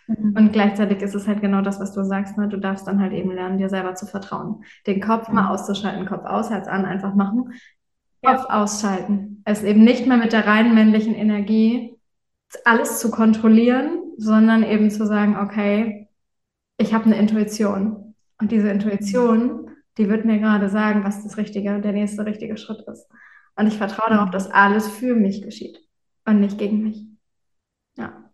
[0.08, 0.36] Mhm.
[0.36, 2.38] Und gleichzeitig ist es halt genau das, was du sagst.
[2.38, 2.48] Ne?
[2.48, 4.64] Du darfst dann halt eben lernen, dir selber zu vertrauen.
[4.88, 7.54] Den Kopf mal auszuschalten, Kopf aus, Herz an, einfach machen.
[8.24, 8.62] Kopf ja.
[8.62, 9.42] ausschalten.
[9.46, 11.99] Es eben nicht mehr mit der reinen männlichen Energie
[12.66, 16.10] alles zu kontrollieren, sondern eben zu sagen, okay,
[16.78, 18.16] ich habe eine Intuition.
[18.40, 22.82] Und diese Intuition, die wird mir gerade sagen, was das richtige, der nächste richtige Schritt
[22.88, 23.08] ist.
[23.56, 25.80] Und ich vertraue darauf, dass alles für mich geschieht
[26.26, 27.06] und nicht gegen mich.
[27.98, 28.32] Ja.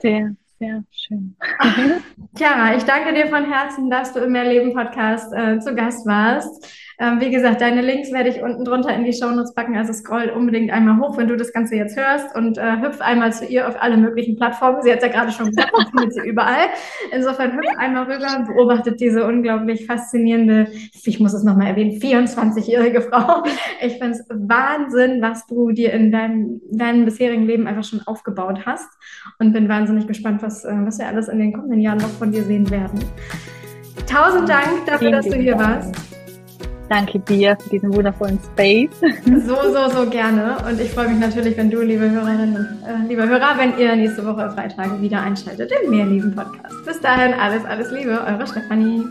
[0.00, 1.36] Sehr, sehr schön.
[2.36, 6.66] Chiara, ich danke dir von Herzen, dass du im Mehrleben Podcast äh, zu Gast warst.
[6.98, 9.76] Ähm, wie gesagt, deine Links werde ich unten drunter in die Shownotes packen.
[9.76, 13.32] Also scroll unbedingt einmal hoch, wenn du das Ganze jetzt hörst und äh, hüpf einmal
[13.32, 14.82] zu ihr auf alle möglichen Plattformen.
[14.82, 16.68] Sie hat ja gerade schon gesagt, man findet sie überall.
[17.12, 20.68] Insofern hüpf einmal rüber und beobachtet diese unglaublich faszinierende,
[21.04, 23.42] ich muss es nochmal erwähnen, 24-jährige Frau.
[23.80, 28.64] Ich finde es Wahnsinn, was du dir in deinem, deinem bisherigen Leben einfach schon aufgebaut
[28.64, 28.88] hast
[29.38, 32.32] und bin wahnsinnig gespannt, was, äh, was wir alles in den kommenden Jahren noch von
[32.32, 32.98] dir sehen werden.
[34.10, 36.15] Tausend Dank dafür, dass du hier warst.
[36.88, 38.90] Danke dir für diesen wundervollen Space.
[39.46, 40.56] So, so, so gerne.
[40.68, 43.94] Und ich freue mich natürlich, wenn du, liebe Hörerinnen und äh, liebe Hörer, wenn ihr
[43.96, 46.74] nächste Woche Freitag wieder einschaltet im Mehrlieben Podcast.
[46.84, 49.04] Bis dahin, alles, alles Liebe, eure Stefanie.